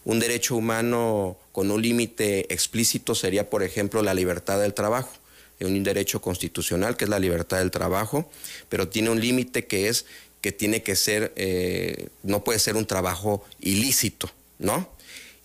Un 0.06 0.20
derecho 0.20 0.56
humano 0.56 1.38
con 1.52 1.72
un 1.72 1.82
límite 1.82 2.54
explícito 2.54 3.16
sería, 3.16 3.50
por 3.50 3.64
ejemplo, 3.64 4.04
la 4.04 4.14
libertad 4.14 4.62
del 4.62 4.76
trabajo, 4.76 5.12
un 5.60 5.84
derecho 5.84 6.22
constitucional 6.22 6.96
que 6.96 7.06
es 7.06 7.10
la 7.10 7.18
libertad 7.18 7.58
del 7.58 7.72
trabajo, 7.72 8.30
pero 8.70 8.88
tiene 8.88 9.10
un 9.10 9.20
límite 9.20 9.66
que 9.66 9.90
es 9.90 10.06
que 10.40 10.52
tiene 10.52 10.84
que 10.84 10.96
ser, 10.96 11.34
eh, 11.36 12.10
no 12.22 12.44
puede 12.44 12.60
ser 12.60 12.76
un 12.76 12.86
trabajo 12.86 13.44
ilícito, 13.60 14.30
¿no? 14.60 14.96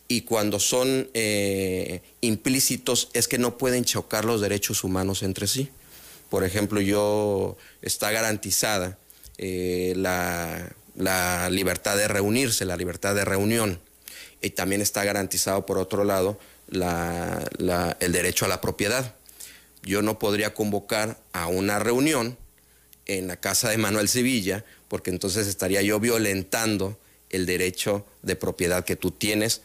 Y 0.07 0.21
cuando 0.21 0.61
son 0.61 1.09
eh, 1.15 2.03
implícitos 2.21 3.09
es 3.15 3.27
que 3.27 3.39
no 3.39 3.57
pueden 3.57 3.87
chocar 3.87 4.27
los 4.27 4.43
derechos 4.43 4.85
humanos 4.85 5.23
entre 5.23 5.47
sí. 5.47 5.71
Por 6.33 6.45
ejemplo, 6.45 6.81
yo 6.81 7.59
está 7.83 8.11
garantizada 8.11 8.97
eh, 9.37 9.93
la, 9.97 11.51
libertad 11.51 11.95
de 11.95 12.09
reunirse, 12.09 12.65
la 12.65 12.79
libertad 12.79 13.15
de 13.15 13.27
reunión. 13.27 13.79
Y 14.41 14.49
también 14.49 14.81
está 14.81 15.05
garantizado, 15.05 15.67
por 15.67 15.77
otro 15.77 16.05
lado, 16.05 16.41
el 16.71 18.13
derecho 18.13 18.47
a 18.47 18.49
la 18.49 18.63
propiedad. 18.63 19.15
Yo 19.83 20.01
no 20.01 20.19
podría 20.19 20.55
convocar 20.55 21.21
a 21.35 21.49
una 21.49 21.79
reunión 21.79 22.39
en 23.05 23.29
la 23.29 23.37
casa 23.37 23.69
de 23.69 23.77
Manuel 23.77 24.09
Sevilla, 24.09 24.65
porque 24.89 25.11
entonces 25.11 25.47
estaría 25.47 25.83
yo 25.83 26.01
violentando 26.01 26.99
el 27.29 27.45
derecho 27.45 28.07
de 28.23 28.37
propiedad 28.37 28.87
que 28.87 28.97
tú 28.97 29.11
tienes 29.11 29.61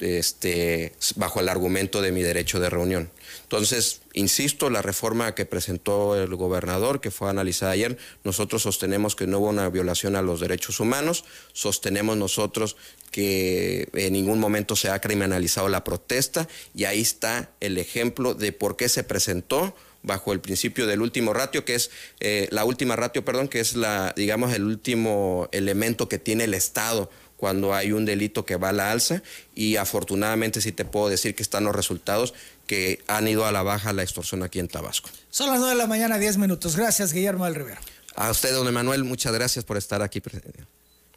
este, 0.00 0.92
bajo 1.16 1.40
el 1.40 1.48
argumento 1.48 2.02
de 2.02 2.12
mi 2.12 2.22
derecho 2.22 2.60
de 2.60 2.70
reunión. 2.70 3.10
Entonces, 3.42 4.02
insisto, 4.12 4.70
la 4.70 4.82
reforma 4.82 5.34
que 5.34 5.44
presentó 5.44 6.20
el 6.20 6.34
gobernador, 6.34 7.00
que 7.00 7.10
fue 7.10 7.30
analizada 7.30 7.72
ayer, 7.72 7.98
nosotros 8.24 8.62
sostenemos 8.62 9.16
que 9.16 9.26
no 9.26 9.38
hubo 9.38 9.48
una 9.48 9.68
violación 9.68 10.16
a 10.16 10.22
los 10.22 10.40
derechos 10.40 10.80
humanos, 10.80 11.24
sostenemos 11.52 12.16
nosotros 12.16 12.76
que 13.10 13.88
en 13.94 14.12
ningún 14.12 14.38
momento 14.38 14.76
se 14.76 14.90
ha 14.90 15.00
criminalizado 15.00 15.68
la 15.68 15.84
protesta 15.84 16.48
y 16.74 16.84
ahí 16.84 17.00
está 17.00 17.50
el 17.60 17.78
ejemplo 17.78 18.34
de 18.34 18.52
por 18.52 18.76
qué 18.76 18.88
se 18.88 19.04
presentó 19.04 19.74
bajo 20.02 20.32
el 20.32 20.40
principio 20.40 20.86
del 20.86 21.02
último 21.02 21.32
ratio, 21.32 21.64
que 21.64 21.74
es 21.74 21.90
eh, 22.20 22.48
la 22.50 22.64
última 22.64 22.96
ratio, 22.96 23.24
perdón, 23.24 23.48
que 23.48 23.60
es 23.60 23.76
la, 23.76 24.14
digamos, 24.16 24.52
el 24.54 24.64
último 24.64 25.48
elemento 25.52 26.08
que 26.08 26.18
tiene 26.18 26.44
el 26.44 26.54
Estado 26.54 27.10
cuando 27.40 27.74
hay 27.74 27.92
un 27.92 28.04
delito 28.04 28.44
que 28.44 28.56
va 28.56 28.68
a 28.68 28.72
la 28.72 28.92
alza 28.92 29.22
y 29.54 29.76
afortunadamente 29.76 30.60
sí 30.60 30.72
te 30.72 30.84
puedo 30.84 31.08
decir 31.08 31.34
que 31.34 31.42
están 31.42 31.64
los 31.64 31.74
resultados 31.74 32.34
que 32.66 33.02
han 33.08 33.26
ido 33.26 33.46
a 33.46 33.52
la 33.52 33.62
baja 33.62 33.94
la 33.94 34.02
extorsión 34.02 34.42
aquí 34.42 34.58
en 34.58 34.68
Tabasco. 34.68 35.08
Son 35.30 35.48
las 35.48 35.58
nueve 35.58 35.74
de 35.74 35.78
la 35.78 35.86
mañana, 35.86 36.18
10 36.18 36.36
minutos. 36.36 36.76
Gracias, 36.76 37.14
Guillermo 37.14 37.46
del 37.46 37.54
Rivera. 37.54 37.80
A 38.14 38.30
usted, 38.30 38.52
don 38.52 38.68
Emanuel, 38.68 39.04
muchas 39.04 39.32
gracias 39.32 39.64
por 39.64 39.78
estar 39.78 40.02
aquí. 40.02 40.22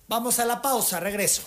Vamos 0.07 0.39
a 0.39 0.45
la 0.45 0.61
pausa, 0.61 1.01
regreso. 1.01 1.43